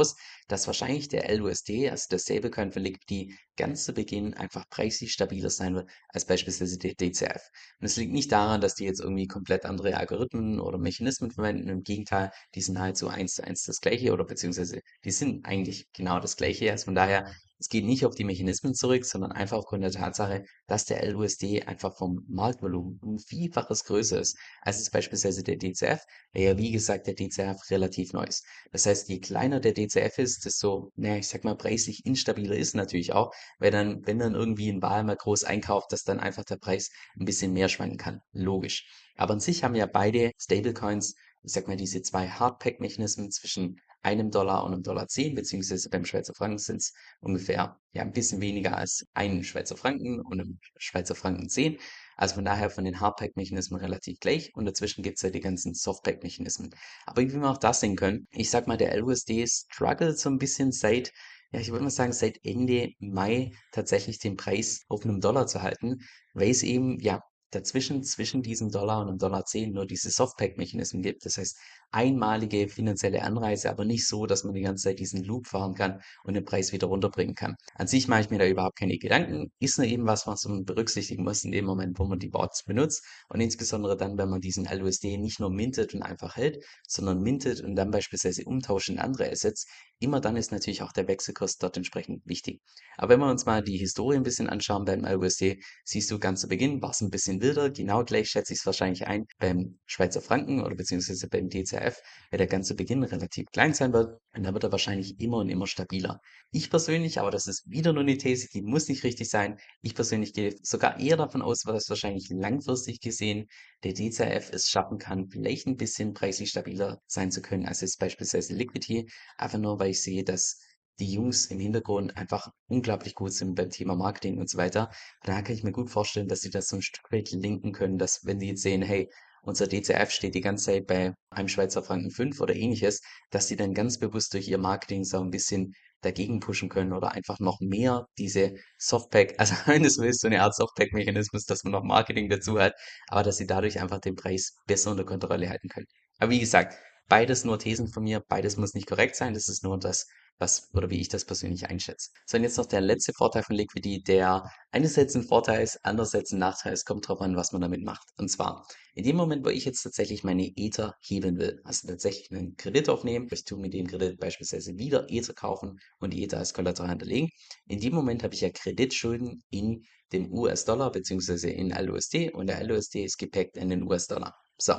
dass 0.48 0.68
wahrscheinlich 0.68 1.08
der 1.08 1.34
LUSD, 1.36 1.90
also 1.90 2.08
der 2.10 2.20
Stablecoin 2.20 2.72
von 2.72 2.84
Liquidity, 2.84 3.38
ganz 3.58 3.86
zu 3.86 3.94
Beginn 3.94 4.34
einfach 4.34 4.70
preislich 4.70 5.12
stabiler 5.12 5.50
sein 5.50 5.76
wird 5.76 5.90
als 6.10 6.26
beispielsweise 6.26 6.78
der 6.78 6.94
DCF. 6.94 7.42
Und 7.80 7.86
es 7.86 7.98
liegt 7.98 8.14
nicht 8.14 8.32
daran, 8.32 8.62
dass 8.62 8.76
die 8.76 8.86
jetzt 8.86 9.02
irgendwie 9.02 9.28
komplett 9.28 9.66
andere 9.66 9.98
Algorithmen 9.98 10.60
oder 10.60 10.78
Mechanismen 10.78 11.32
verwenden. 11.32 11.70
Im 11.70 11.84
Gegenteil, 11.84 12.32
die 12.56 12.62
sind 12.62 12.80
halt 12.80 12.98
so 12.98 13.08
eins 13.08 13.34
zu 13.34 13.44
eins 13.44 13.64
das 13.64 13.82
gleiche 13.82 14.14
oder 14.14 14.26
beziehungsweise 14.26 14.82
die 15.04 15.12
sind 15.12 15.46
eigentlich 15.46 15.88
genau 15.94 16.20
das 16.20 16.38
gleiche. 16.38 16.72
Also 16.72 16.86
von 16.86 16.96
daher 16.96 17.32
es 17.60 17.70
geht 17.70 17.86
nicht 17.86 18.06
auf 18.06 18.14
die 18.14 18.24
Mechanismen 18.24 18.76
zurück, 18.76 19.04
sondern 19.04 19.32
einfach 19.32 19.58
aufgrund 19.58 19.84
der 19.84 19.92
Tatsache, 19.92 20.46
dass 20.68 20.86
der 20.86 21.04
LUSD 21.12 21.64
einfach 21.64 21.96
vom 21.98 22.24
Marktvolumen 22.28 23.00
um 23.02 23.18
Vielfaches 23.18 23.84
größer 23.86 24.20
ist, 24.20 24.38
als 24.62 24.80
es 24.80 24.92
beispielsweise 24.92 25.44
der 25.44 25.58
DCF, 25.58 26.02
der 26.36 26.42
ja 26.42 26.58
wie 26.58 26.72
gesagt 26.72 27.08
der 27.08 27.16
DCF 27.16 27.58
relativ 27.72 28.14
neu 28.14 28.26
ist. 28.26 28.46
Das 28.72 28.86
heißt, 28.86 29.10
je 29.10 29.20
kleiner 29.20 29.60
der 29.60 29.74
DCF 29.74 30.20
ist, 30.20 30.46
desto, 30.46 30.92
naja, 30.96 31.18
ich 31.18 31.28
sag 31.28 31.44
mal, 31.44 31.58
preislich 31.58 32.06
instabiler 32.06 32.56
ist 32.56 32.76
natürlich 32.76 33.14
auch, 33.14 33.34
weil 33.60 33.72
dann, 33.72 34.06
wenn 34.06 34.20
dann 34.20 34.36
irgendwie 34.36 34.70
ein 34.70 34.82
Wahl 34.82 35.04
mal 35.04 35.16
groß 35.16 35.44
einkauft, 35.44 35.92
dass 35.92 36.04
dann 36.04 36.20
einfach 36.20 36.44
der 36.44 36.58
Preis 36.58 36.90
ein 37.20 37.26
bisschen 37.26 37.54
mehr 37.54 37.70
schwanken 37.70 37.98
kann. 37.98 38.22
Logisch. 38.32 38.86
Aber 39.16 39.34
an 39.34 39.40
sich 39.40 39.64
haben 39.64 39.76
ja 39.76 39.86
beide 39.86 40.32
Stablecoins, 40.40 41.16
ich 41.44 41.52
sag 41.52 41.68
mal, 41.68 41.78
diese 41.78 42.02
zwei 42.02 42.28
Hardpack-Mechanismen 42.28 43.32
zwischen 43.32 43.80
einem 44.08 44.32
Dollar 44.32 44.64
und 44.64 44.74
einem 44.74 44.84
Dollar 44.84 45.08
zehn, 45.08 45.36
beziehungsweise 45.36 45.90
beim 45.90 46.06
Schweizer 46.06 46.34
Franken 46.34 46.60
sind 46.60 46.78
es 46.78 46.94
ungefähr 47.20 47.78
ja, 47.92 48.04
ein 48.04 48.12
bisschen 48.12 48.42
weniger 48.42 48.78
als 48.78 49.06
einen 49.14 49.44
Schweizer 49.44 49.76
Franken 49.76 50.22
und 50.22 50.40
einem 50.40 50.60
Schweizer 50.78 51.16
Franken 51.16 51.50
zehn. 51.50 51.78
Also 52.16 52.36
von 52.36 52.46
daher 52.46 52.70
von 52.70 52.86
den 52.86 53.00
Hardpack-Mechanismen 53.00 53.80
relativ 53.80 54.20
gleich 54.20 54.52
und 54.56 54.66
dazwischen 54.66 55.04
gibt 55.04 55.18
es 55.18 55.24
ja 55.24 55.30
die 55.30 55.40
ganzen 55.40 55.74
Softpack-Mechanismen. 55.74 56.74
Aber 57.06 57.22
wie 57.22 57.34
wir 57.34 57.50
auch 57.50 57.58
das 57.58 57.80
sehen 57.80 57.96
können, 57.96 58.28
ich 58.32 58.50
sag 58.50 58.68
mal, 58.68 58.78
der 58.78 58.96
LUSD 58.98 59.46
struggelt 59.48 60.18
so 60.18 60.30
ein 60.30 60.38
bisschen 60.38 60.72
seit 60.72 61.12
ja, 61.52 61.60
ich 61.60 61.72
würde 61.72 61.84
mal 61.84 61.90
sagen, 61.90 62.14
seit 62.14 62.40
Ende 62.44 62.92
Mai 63.00 63.52
tatsächlich 63.72 64.20
den 64.20 64.38
Preis 64.38 64.82
auf 64.90 65.04
einem 65.06 65.22
Dollar 65.22 65.48
zu 65.48 65.62
halten, 65.62 66.00
weil 66.34 66.50
es 66.50 66.64
eben, 66.64 67.00
ja, 67.00 67.22
dazwischen, 67.52 68.04
zwischen 68.04 68.42
diesem 68.44 68.70
Dollar 68.72 69.02
und 69.02 69.08
einem 69.10 69.18
Dollar 69.18 69.46
10 69.46 69.72
nur 69.72 69.86
diese 69.86 70.10
Softpack-Mechanismen 70.10 71.02
gibt. 71.02 71.26
Das 71.26 71.38
heißt, 71.38 71.58
einmalige 71.92 72.68
finanzielle 72.70 73.24
Anreise, 73.24 73.70
aber 73.70 73.86
nicht 73.86 74.08
so, 74.08 74.26
dass 74.26 74.44
man 74.44 74.54
die 74.54 74.62
ganze 74.62 74.86
Zeit 74.86 75.00
diesen 75.00 75.24
Loop 75.24 75.48
fahren 75.48 75.74
kann 75.74 76.02
und 76.24 76.34
den 76.34 76.46
Preis 76.46 76.72
wieder 76.72 76.88
runterbringen 76.88 77.36
kann. 77.36 77.56
An 77.76 77.88
sich 77.88 78.08
mache 78.08 78.22
ich 78.22 78.30
mir 78.30 78.40
da 78.40 78.48
überhaupt 78.48 78.78
keine 78.78 78.98
Gedanken. 78.98 79.52
Ist 79.60 79.78
nur 79.78 79.88
eben 79.88 80.06
was, 80.06 80.28
was 80.28 80.46
man 80.46 80.66
berücksichtigen 80.66 81.24
muss 81.24 81.44
in 81.44 81.52
dem 81.52 81.66
Moment, 81.66 82.00
wo 82.00 82.06
man 82.06 82.20
die 82.20 82.30
Bots 82.30 82.64
benutzt 82.64 83.06
und 83.30 83.42
insbesondere 83.42 83.98
dann, 83.98 84.18
wenn 84.18 84.30
man 84.30 84.42
diesen 84.42 84.66
LUSD 84.66 85.18
nicht 85.18 85.40
nur 85.40 85.50
mintet 85.50 85.94
und 85.94 86.02
einfach 86.02 86.36
hält, 86.36 86.64
sondern 86.88 87.22
mintet 87.22 87.62
und 87.62 87.76
dann 87.76 87.92
beispielsweise 87.92 88.44
umtauscht 88.46 88.90
in 88.90 89.00
andere 89.00 89.32
Assets. 89.32 89.66
Immer 90.00 90.22
dann 90.22 90.36
ist 90.36 90.52
natürlich 90.52 90.82
auch 90.82 90.92
der 90.92 91.08
Wechselkurs 91.08 91.58
dort 91.58 91.78
entsprechend 91.78 92.22
wichtig. 92.26 92.62
Aber 92.98 93.14
wenn 93.14 93.20
wir 93.20 93.32
uns 93.32 93.46
mal 93.46 93.64
die 93.64 93.78
Historie 93.78 94.18
ein 94.18 94.24
bisschen 94.24 94.50
anschauen 94.50 94.86
beim 94.86 95.04
LUSD, 95.04 95.60
siehst 95.84 96.12
du 96.12 96.20
ganz 96.20 96.42
zu 96.42 96.48
Beginn 96.48 96.82
war 96.82 96.92
es 96.92 97.02
ein 97.02 97.10
bisschen 97.10 97.42
wilder. 97.42 97.70
Genau 97.70 98.04
gleich 98.04 98.30
schätze 98.30 98.54
ich 98.54 98.60
es 98.60 98.66
wahrscheinlich 98.66 99.08
ein 99.08 99.26
beim 99.40 99.80
Schweizer 99.86 100.22
Franken 100.22 100.62
oder 100.62 100.76
beziehungsweise 100.76 101.28
beim 101.28 101.50
DCA 101.50 101.77
CRF, 101.78 102.02
weil 102.32 102.38
der 102.38 102.48
ganze 102.48 102.76
Beginn 102.76 103.04
relativ 103.04 103.48
klein 103.52 103.74
sein 103.74 103.94
wird 103.94 104.20
und 104.34 104.44
dann 104.44 104.54
wird 104.54 104.64
er 104.64 104.72
wahrscheinlich 104.72 105.20
immer 105.20 105.38
und 105.38 105.50
immer 105.50 105.68
stabiler. 105.68 106.20
Ich 106.52 106.70
persönlich, 106.70 107.20
aber 107.20 107.32
das 107.32 107.48
ist 107.48 107.70
wieder 107.70 107.94
nur 107.94 108.04
eine 108.04 108.18
These, 108.18 108.48
die 108.54 108.62
muss 108.62 108.88
nicht 108.88 109.04
richtig 109.04 109.30
sein. 109.30 109.58
Ich 109.82 109.96
persönlich 109.96 110.34
gehe 110.34 110.56
sogar 110.62 111.00
eher 111.00 111.18
davon 111.18 111.42
aus, 111.42 111.62
dass 111.62 111.90
wahrscheinlich 111.90 112.30
langfristig 112.30 113.00
gesehen 113.00 113.48
der 113.84 113.94
DCF 113.94 114.52
es 114.52 114.68
schaffen 114.68 114.98
kann, 114.98 115.30
vielleicht 115.30 115.68
ein 115.68 115.78
bisschen 115.78 116.14
preislich 116.14 116.50
stabiler 116.50 117.02
sein 117.08 117.32
zu 117.32 117.42
können 117.42 117.66
als 117.66 117.82
jetzt 117.82 118.00
beispielsweise 118.00 118.54
Liquidity. 118.54 119.10
Einfach 119.38 119.60
nur, 119.60 119.80
weil 119.80 119.92
ich 119.92 120.02
sehe, 120.02 120.24
dass 120.24 120.60
die 121.00 121.12
Jungs 121.12 121.46
im 121.46 121.60
Hintergrund 121.60 122.18
einfach 122.18 122.52
unglaublich 122.68 123.14
gut 123.14 123.34
sind 123.34 123.56
beim 123.56 123.70
Thema 123.70 123.96
Marketing 123.96 124.40
und 124.40 124.50
so 124.50 124.58
weiter. 124.58 124.90
Da 125.24 125.42
kann 125.42 125.56
ich 125.56 125.64
mir 125.64 125.72
gut 125.72 125.90
vorstellen, 125.90 126.28
dass 126.28 126.42
sie 126.42 126.50
das 126.50 126.68
so 126.68 126.78
ein 126.78 126.82
Stück 126.82 127.12
weit 127.12 127.32
linken 127.32 127.72
können, 127.72 127.98
dass 127.98 128.26
wenn 128.26 128.40
sie 128.40 128.48
jetzt 128.48 128.64
sehen, 128.64 128.82
hey, 128.82 129.10
unser 129.48 129.68
DCF 129.68 130.12
steht 130.12 130.36
die 130.36 130.42
ganze 130.42 130.66
Zeit 130.66 130.88
bei 130.88 131.14
einem 131.30 131.48
Schweizer 131.48 131.82
Franken 131.82 132.12
5 132.12 132.42
oder 132.42 132.54
ähnliches, 132.54 133.02
dass 133.32 133.48
die 133.48 133.56
dann 133.56 133.74
ganz 133.74 133.98
bewusst 133.98 134.34
durch 134.34 134.48
ihr 134.50 134.58
Marketing 134.58 135.06
so 135.06 135.22
ein 135.22 135.30
bisschen 135.30 135.74
dagegen 136.02 136.42
pushen 136.42 136.68
können 136.68 136.92
oder 136.92 137.14
einfach 137.14 137.40
noch 137.40 137.60
mehr 137.62 138.06
diese 138.18 138.54
Softpack, 138.78 139.36
also 139.38 139.56
wenn 139.66 139.86
es 139.86 139.98
willst, 139.98 140.22
so 140.22 140.28
eine 140.28 140.44
Art 140.44 140.54
Softpack-Mechanismus, 140.54 141.46
dass 141.46 141.64
man 141.64 141.72
noch 141.72 141.84
Marketing 141.84 142.30
dazu 142.30 142.60
hat, 142.60 142.74
aber 143.08 143.24
dass 143.24 143.38
sie 143.38 143.48
dadurch 143.48 143.80
einfach 143.80 144.00
den 144.00 144.16
Preis 144.16 144.54
besser 144.68 144.92
unter 144.92 145.06
Kontrolle 145.06 145.50
halten 145.50 145.70
können. 145.70 145.88
Aber 146.20 146.32
wie 146.32 146.40
gesagt, 146.40 146.78
beides 147.08 147.46
nur 147.46 147.58
Thesen 147.58 147.88
von 147.88 148.04
mir, 148.04 148.22
beides 148.28 148.58
muss 148.58 148.74
nicht 148.74 148.88
korrekt 148.88 149.16
sein, 149.16 149.34
das 149.34 149.48
ist 149.48 149.64
nur 149.64 149.80
das, 149.80 150.08
was 150.40 150.70
oder 150.74 150.90
wie 150.90 151.02
ich 151.02 151.10
das 151.10 151.26
persönlich 151.26 151.68
einschätze. 151.68 152.10
So, 152.26 152.38
und 152.38 152.44
jetzt 152.44 152.58
noch 152.58 152.66
der 152.66 152.82
letzte 152.82 153.14
Vorteil 153.14 153.44
von 153.44 153.56
Liquidity, 153.56 154.02
der 154.04 154.44
einerseits 154.72 155.16
ein 155.16 155.24
Vorteil 155.24 155.64
ist, 155.64 155.80
andererseits 155.84 156.32
ein 156.32 156.40
Nachteil 156.40 156.74
ist, 156.74 156.86
kommt 156.86 157.08
drauf 157.08 157.22
an, 157.22 157.36
was 157.36 157.52
man 157.52 157.62
damit 157.62 157.84
macht. 157.84 158.08
Und 158.18 158.30
zwar, 158.30 158.66
in 158.94 159.04
dem 159.04 159.16
Moment, 159.16 159.46
wo 159.46 159.50
ich 159.50 159.66
jetzt 159.66 159.84
tatsächlich 159.84 160.24
meine 160.24 160.52
Ether 160.56 160.96
hebeln 161.02 161.38
will, 161.38 161.60
also 161.64 161.88
tatsächlich 161.88 162.32
einen 162.32 162.56
Kredit 162.56 162.90
aufnehmen, 162.90 163.28
ich 163.32 163.44
tue 163.44 163.60
mit 163.60 163.74
dem 163.74 163.88
Kredit 163.88 164.20
beispielsweise 164.20 164.78
wieder 164.78 165.08
Ether 165.10 165.34
kaufen 165.34 165.80
und 166.00 166.14
die 166.14 166.24
Ether 166.24 166.40
als 166.40 166.54
Kollateral 166.54 166.90
hinterlegen, 166.90 167.30
in 167.68 167.80
dem 167.80 167.94
Moment 167.94 168.24
habe 168.24 168.34
ich 168.34 168.42
ja 168.42 168.50
Kreditschulden 168.50 169.44
in 169.50 169.84
dem 170.14 170.32
US-Dollar 170.34 170.92
beziehungsweise 170.92 171.50
in 171.50 171.70
LUSD 171.70 172.32
und 172.32 172.48
der 172.48 172.64
LUSD 172.64 173.04
ist 173.04 173.18
gepackt 173.18 173.58
in 173.58 173.70
den 173.70 173.84
US-Dollar. 173.84 174.34
So, 174.58 174.74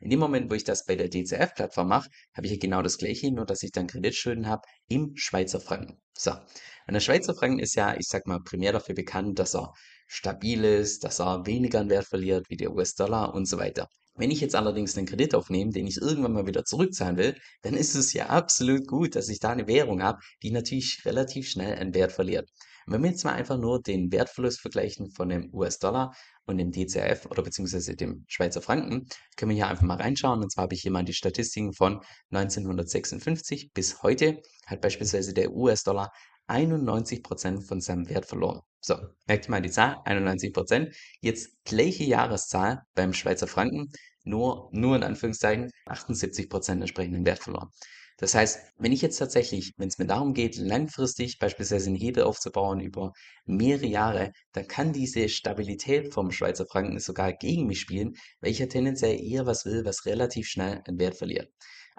in 0.00 0.10
dem 0.10 0.18
Moment, 0.18 0.50
wo 0.50 0.54
ich 0.54 0.64
das 0.64 0.84
bei 0.84 0.96
der 0.96 1.08
DCF-Plattform 1.08 1.88
mache, 1.88 2.10
habe 2.34 2.46
ich 2.46 2.52
ja 2.52 2.58
genau 2.58 2.82
das 2.82 2.98
gleiche, 2.98 3.30
nur 3.30 3.46
dass 3.46 3.62
ich 3.62 3.70
dann 3.70 3.86
Kreditschulden 3.86 4.48
habe 4.48 4.62
im 4.88 5.12
Schweizer 5.16 5.60
Franken. 5.60 6.00
So, 6.18 6.32
und 6.32 6.94
der 6.94 7.00
Schweizer 7.00 7.34
Franken 7.34 7.60
ist 7.60 7.76
ja, 7.76 7.94
ich 7.94 8.08
sag 8.08 8.26
mal, 8.26 8.40
primär 8.40 8.72
dafür 8.72 8.96
bekannt, 8.96 9.38
dass 9.38 9.54
er 9.54 9.72
stabil 10.08 10.64
ist, 10.64 11.04
dass 11.04 11.20
er 11.20 11.46
weniger 11.46 11.80
an 11.80 11.88
Wert 11.88 12.06
verliert 12.06 12.50
wie 12.50 12.56
der 12.56 12.72
US-Dollar 12.72 13.32
und 13.32 13.46
so 13.46 13.58
weiter. 13.58 13.88
Wenn 14.14 14.30
ich 14.30 14.40
jetzt 14.40 14.54
allerdings 14.56 14.96
einen 14.96 15.06
Kredit 15.06 15.34
aufnehme, 15.34 15.70
den 15.70 15.86
ich 15.86 15.96
irgendwann 15.96 16.32
mal 16.32 16.46
wieder 16.46 16.64
zurückzahlen 16.64 17.16
will, 17.16 17.36
dann 17.62 17.74
ist 17.74 17.94
es 17.94 18.12
ja 18.12 18.26
absolut 18.26 18.86
gut, 18.86 19.14
dass 19.16 19.28
ich 19.28 19.38
da 19.38 19.50
eine 19.50 19.68
Währung 19.68 20.02
habe, 20.02 20.18
die 20.42 20.50
natürlich 20.50 21.00
relativ 21.04 21.48
schnell 21.48 21.78
an 21.78 21.94
Wert 21.94 22.12
verliert. 22.12 22.50
Wenn 22.86 23.02
wir 23.02 23.10
jetzt 23.10 23.24
mal 23.24 23.32
einfach 23.34 23.58
nur 23.58 23.80
den 23.80 24.10
Wertverlust 24.12 24.60
vergleichen 24.60 25.10
von 25.10 25.28
dem 25.28 25.52
US-Dollar 25.52 26.14
und 26.46 26.58
dem 26.58 26.72
DCF 26.72 27.26
oder 27.26 27.42
beziehungsweise 27.42 27.94
dem 27.94 28.24
Schweizer 28.28 28.62
Franken, 28.62 29.06
können 29.36 29.50
wir 29.50 29.56
hier 29.56 29.68
einfach 29.68 29.84
mal 29.84 29.96
reinschauen. 29.96 30.42
Und 30.42 30.50
zwar 30.50 30.62
habe 30.62 30.74
ich 30.74 30.82
hier 30.82 30.90
mal 30.90 31.04
die 31.04 31.14
Statistiken 31.14 31.72
von 31.72 32.00
1956 32.30 33.72
bis 33.72 34.02
heute. 34.02 34.40
Hat 34.66 34.80
beispielsweise 34.80 35.32
der 35.34 35.52
US-Dollar 35.52 36.10
91% 36.48 37.66
von 37.66 37.80
seinem 37.80 38.08
Wert 38.08 38.26
verloren. 38.26 38.60
So, 38.80 38.96
merkt 39.26 39.48
mal 39.48 39.62
die 39.62 39.70
Zahl, 39.70 39.98
91%. 40.04 40.92
Jetzt 41.20 41.64
gleiche 41.64 42.04
Jahreszahl 42.04 42.82
beim 42.94 43.12
Schweizer 43.12 43.46
Franken, 43.46 43.92
nur, 44.24 44.68
nur 44.72 44.96
in 44.96 45.02
Anführungszeichen 45.02 45.70
78% 45.86 46.72
entsprechenden 46.72 47.24
Wert 47.24 47.38
verloren. 47.38 47.68
Das 48.22 48.34
heißt, 48.34 48.60
wenn 48.78 48.92
ich 48.92 49.02
jetzt 49.02 49.18
tatsächlich, 49.18 49.74
wenn 49.76 49.88
es 49.88 49.98
mir 49.98 50.06
darum 50.06 50.32
geht, 50.32 50.56
langfristig 50.56 51.38
beispielsweise 51.38 51.88
einen 51.88 51.96
Hebel 51.96 52.22
aufzubauen 52.22 52.80
über 52.80 53.12
mehrere 53.44 53.86
Jahre, 53.86 54.32
dann 54.52 54.66
kann 54.68 54.92
diese 54.94 55.28
Stabilität 55.28 56.14
vom 56.14 56.30
Schweizer 56.30 56.64
Franken 56.64 56.98
sogar 57.00 57.32
gegen 57.34 57.66
mich 57.66 57.80
spielen, 57.80 58.14
weil 58.40 58.52
ich 58.52 58.60
ja 58.60 58.66
tendenziell 58.66 59.20
eher 59.20 59.44
was 59.44 59.66
will, 59.66 59.84
was 59.84 60.06
relativ 60.06 60.46
schnell 60.48 60.82
an 60.86 60.98
Wert 60.98 61.16
verliert. 61.16 61.50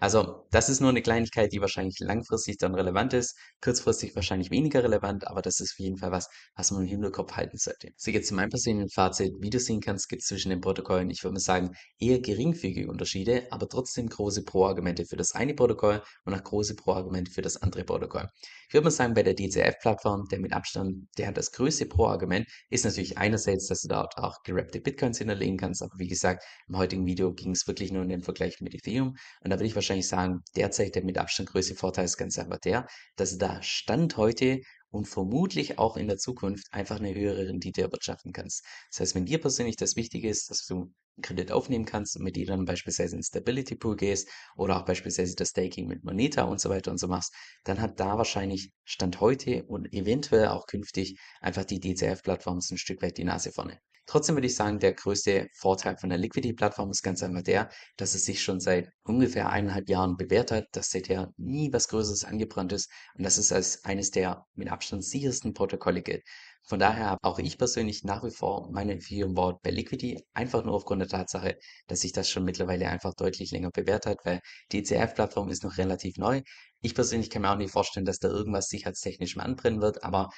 Also, 0.04 0.46
das 0.52 0.68
ist 0.68 0.82
nur 0.82 0.90
eine 0.90 1.02
Kleinigkeit, 1.02 1.54
die 1.54 1.62
wahrscheinlich 1.62 1.98
langfristig 2.00 2.58
dann 2.58 2.76
relevant 2.76 3.14
ist, 3.14 3.38
kurzfristig 3.62 4.14
wahrscheinlich 4.18 4.52
weniger 4.52 4.84
relevant, 4.84 5.26
aber 5.26 5.42
das 5.42 5.62
ist 5.62 5.76
auf 5.76 5.80
jeden 5.80 5.96
Fall 5.96 6.12
was, 6.12 6.28
was 6.58 6.72
man 6.72 6.82
im 6.82 6.90
Hinterkopf 6.90 7.32
halten 7.38 7.58
sollte. 7.58 7.88
So, 7.96 8.12
jetzt 8.12 8.28
zu 8.28 8.36
meinem 8.36 8.50
persönlichen 8.50 8.90
Fazit. 8.90 9.32
Wie 9.40 9.50
du 9.50 9.62
sehen 9.62 9.80
kannst, 9.80 10.10
gibt 10.10 10.22
es 10.24 10.28
zwischen 10.28 10.50
den 10.50 10.60
Protokollen, 10.60 11.10
ich 11.10 11.24
würde 11.24 11.36
mal 11.36 11.40
sagen, 11.40 11.72
eher 12.00 12.20
geringfügige 12.20 12.90
Unterschiede, 12.90 13.48
aber 13.50 13.70
trotzdem 13.70 14.10
große 14.10 14.44
Pro-Argumente 14.44 15.06
für 15.06 15.16
das 15.16 15.32
eine 15.36 15.54
Protokoll 15.54 16.04
und 16.26 16.34
auch 16.34 16.44
große 16.44 16.76
Pro-Argumente 16.76 17.32
für 17.32 17.42
das 17.42 17.56
andere 17.62 17.86
Protokoll. 17.86 18.28
Ich 18.68 18.74
würde 18.74 18.84
mal 18.84 18.92
sagen, 18.92 19.14
bei 19.14 19.24
der 19.24 19.36
DCF-Plattform, 19.36 20.28
der 20.30 20.40
mit 20.40 20.52
Abstand, 20.52 21.08
der 21.18 21.28
hat 21.28 21.38
das 21.38 21.52
größte 21.52 21.86
Pro-Argument, 21.86 22.46
ist 22.70 22.84
natürlich 22.84 23.18
einerseits, 23.18 23.68
dass 23.68 23.84
du 23.84 23.88
dort 23.88 24.18
auch 24.18 24.44
gerappte 24.44 24.82
Bitcoins 24.82 25.20
hinterlegen 25.20 25.58
kannst, 25.58 25.82
aber 25.82 25.94
wie 25.98 26.08
gesagt, 26.08 26.44
im 26.68 26.76
heutigen 26.76 27.06
Video 27.06 27.34
ging 27.34 27.52
es 27.52 27.68
wirklich 27.68 27.92
nur 27.94 28.02
um 28.02 28.10
den 28.10 28.24
Vergleich 28.24 28.60
mit 28.60 28.74
Ethereum 28.74 29.16
und 29.42 29.50
da 29.50 29.58
würde 29.58 29.68
ich 29.68 29.76
wahrscheinlich 29.76 29.93
sagen, 30.02 30.42
derzeit 30.56 30.96
der 30.96 31.04
mit 31.04 31.18
Abstand 31.18 31.50
größte 31.50 31.76
Vorteil 31.76 32.06
ist 32.06 32.18
ganz 32.18 32.38
einfach 32.40 32.60
der, 32.60 32.88
dass 33.16 33.38
da 33.38 33.62
Stand 33.62 34.18
heute 34.18 34.62
und 34.90 35.08
vermutlich 35.08 35.80
auch 35.80 35.98
in 35.98 36.08
der 36.08 36.18
Zukunft 36.18 36.68
einfach 36.72 37.00
eine 37.00 37.14
höhere 37.14 37.48
Rendite 37.48 37.82
erwirtschaften 37.82 38.32
kannst. 38.32 38.66
Das 38.92 39.00
heißt, 39.00 39.16
wenn 39.16 39.26
dir 39.26 39.40
persönlich 39.40 39.76
das 39.76 39.96
wichtig 39.96 40.24
ist, 40.24 40.50
dass 40.50 40.66
du 40.66 40.92
Kredit 41.22 41.52
aufnehmen 41.52 41.86
kannst 41.86 42.16
und 42.18 42.24
mit 42.24 42.36
dir 42.36 42.46
dann 42.46 42.66
beispielsweise 42.66 43.16
in 43.16 43.24
Stability 43.24 43.76
Pool 43.76 43.96
gehst 43.96 44.30
oder 44.56 44.78
auch 44.78 44.86
beispielsweise 44.86 45.36
das 45.36 45.50
Staking 45.50 45.88
mit 45.88 46.04
Moneta 46.04 46.44
und 46.44 46.60
so 46.60 46.70
weiter 46.70 46.92
und 46.92 46.98
so 46.98 47.08
machst, 47.08 47.34
dann 47.64 47.82
hat 47.82 48.00
da 48.00 48.18
wahrscheinlich 48.18 48.72
Stand 48.84 49.22
heute 49.22 49.64
und 49.66 49.94
eventuell 49.94 50.48
auch 50.48 50.66
künftig 50.66 51.20
einfach 51.42 51.66
die 51.66 51.80
DCF-Plattform 51.80 52.60
ein 52.70 52.78
Stück 52.78 53.02
weit 53.02 53.18
die 53.18 53.24
Nase 53.24 53.52
vorne. 53.52 53.80
Trotzdem 54.06 54.36
würde 54.36 54.48
ich 54.48 54.56
sagen, 54.56 54.80
der 54.80 54.94
größte 54.94 55.48
Vorteil 55.54 55.96
von 55.98 56.10
der 56.10 56.18
Liquidity-Plattform 56.18 56.92
ist 56.92 57.04
ganz 57.04 57.24
einfach 57.24 57.42
der, 57.42 57.70
dass 57.96 58.16
es 58.16 58.26
sich 58.26 58.42
schon 58.42 58.60
seit 58.60 58.90
ungefähr 59.04 59.50
eineinhalb 59.50 59.88
Jahren 59.88 60.18
bewährt 60.18 60.52
hat, 60.52 60.66
dass 60.74 60.90
seither 60.90 61.32
nie 61.38 61.72
was 61.72 61.88
Größeres 61.88 62.26
angebrannt 62.26 62.74
ist 62.74 62.92
und 63.16 63.24
dass 63.24 63.38
es 63.38 63.54
als 63.54 63.86
eines 63.86 64.12
der 64.12 64.46
mit 64.56 64.70
Abstand 64.70 65.06
sichersten 65.06 65.54
Protokolle 65.54 66.02
gilt. 66.02 66.24
Von 66.66 66.80
daher 66.80 67.08
habe 67.08 67.20
auch 67.24 67.40
ich 67.40 67.58
persönlich 67.58 68.04
nach 68.04 68.24
wie 68.24 68.32
vor 68.32 68.72
meine 68.72 68.94
Ethereum 68.94 69.34
Board 69.34 69.62
bei 69.64 69.70
Liquidity, 69.70 70.24
einfach 70.34 70.64
nur 70.64 70.74
aufgrund 70.74 71.02
der 71.02 71.10
Tatsache, 71.10 71.58
dass 71.88 72.02
sich 72.02 72.14
das 72.14 72.30
schon 72.30 72.46
mittlerweile 72.46 72.88
einfach 72.88 73.14
deutlich 73.14 73.52
länger 73.52 73.70
bewährt 73.72 74.06
hat, 74.06 74.20
weil 74.24 74.40
die 74.72 74.80
ECF-Plattform 74.80 75.50
ist 75.50 75.64
noch 75.64 75.78
relativ 75.78 76.18
neu. 76.18 76.42
Ich 76.82 76.96
persönlich 76.96 77.30
kann 77.30 77.42
mir 77.42 77.52
auch 77.52 77.58
nicht 77.58 77.72
vorstellen, 77.72 78.06
dass 78.06 78.20
da 78.20 78.30
irgendwas 78.30 78.68
sicherheitstechnisch 78.68 79.36
mal 79.36 79.44
anbrennen 79.44 79.82
wird, 79.82 80.04
aber 80.04 80.30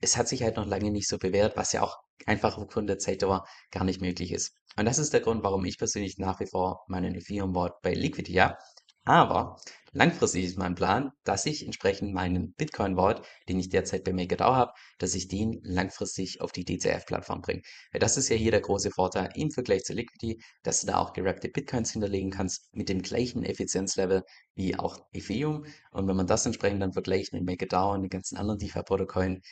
es 0.00 0.16
hat 0.16 0.28
sich 0.28 0.42
halt 0.42 0.56
noch 0.56 0.66
lange 0.66 0.90
nicht 0.90 1.08
so 1.08 1.18
bewährt, 1.18 1.56
was 1.56 1.72
ja 1.72 1.82
auch 1.82 1.96
einfach 2.26 2.58
aufgrund 2.58 2.88
der 2.88 2.98
Zeitdauer 2.98 3.44
gar 3.70 3.84
nicht 3.84 4.00
möglich 4.00 4.32
ist. 4.32 4.54
Und 4.76 4.84
das 4.84 4.98
ist 4.98 5.12
der 5.12 5.20
Grund, 5.20 5.42
warum 5.42 5.64
ich 5.64 5.78
persönlich 5.78 6.16
nach 6.18 6.40
wie 6.40 6.46
vor 6.46 6.84
meinen 6.88 7.14
Ethereum 7.14 7.52
Board 7.52 7.80
bei 7.82 7.94
Liquidity 7.94 8.38
habe. 8.38 8.56
Aber 9.04 9.56
langfristig 9.92 10.44
ist 10.44 10.58
mein 10.58 10.74
Plan, 10.74 11.12
dass 11.24 11.46
ich 11.46 11.64
entsprechend 11.64 12.12
meinen 12.12 12.52
Bitcoin 12.54 12.96
Vault, 12.96 13.22
den 13.48 13.58
ich 13.58 13.68
derzeit 13.68 14.04
bei 14.04 14.12
MakerDAO 14.12 14.54
habe, 14.54 14.72
dass 14.98 15.14
ich 15.14 15.28
den 15.28 15.60
langfristig 15.62 16.40
auf 16.40 16.52
die 16.52 16.64
DCF-Plattform 16.64 17.42
bringe. 17.42 17.62
Das 17.92 18.16
ist 18.16 18.28
ja 18.28 18.36
hier 18.36 18.50
der 18.50 18.60
große 18.60 18.90
Vorteil 18.90 19.30
im 19.34 19.50
Vergleich 19.50 19.84
zu 19.84 19.92
Liquidity, 19.92 20.42
dass 20.62 20.80
du 20.80 20.88
da 20.88 20.98
auch 20.98 21.12
gerappte 21.12 21.48
Bitcoins 21.48 21.92
hinterlegen 21.92 22.30
kannst 22.30 22.74
mit 22.74 22.88
dem 22.88 23.02
gleichen 23.02 23.44
Effizienzlevel 23.44 24.22
wie 24.54 24.76
auch 24.76 24.98
Ethereum. 25.12 25.64
Und 25.92 26.08
wenn 26.08 26.16
man 26.16 26.26
das 26.26 26.46
entsprechend 26.46 26.82
dann 26.82 26.92
vergleicht 26.92 27.32
mit 27.32 27.44
MakerDAO 27.44 27.94
und 27.94 28.02
den 28.02 28.10
ganzen 28.10 28.36
anderen 28.36 28.58
DeFi-Protokollen, 28.58 29.42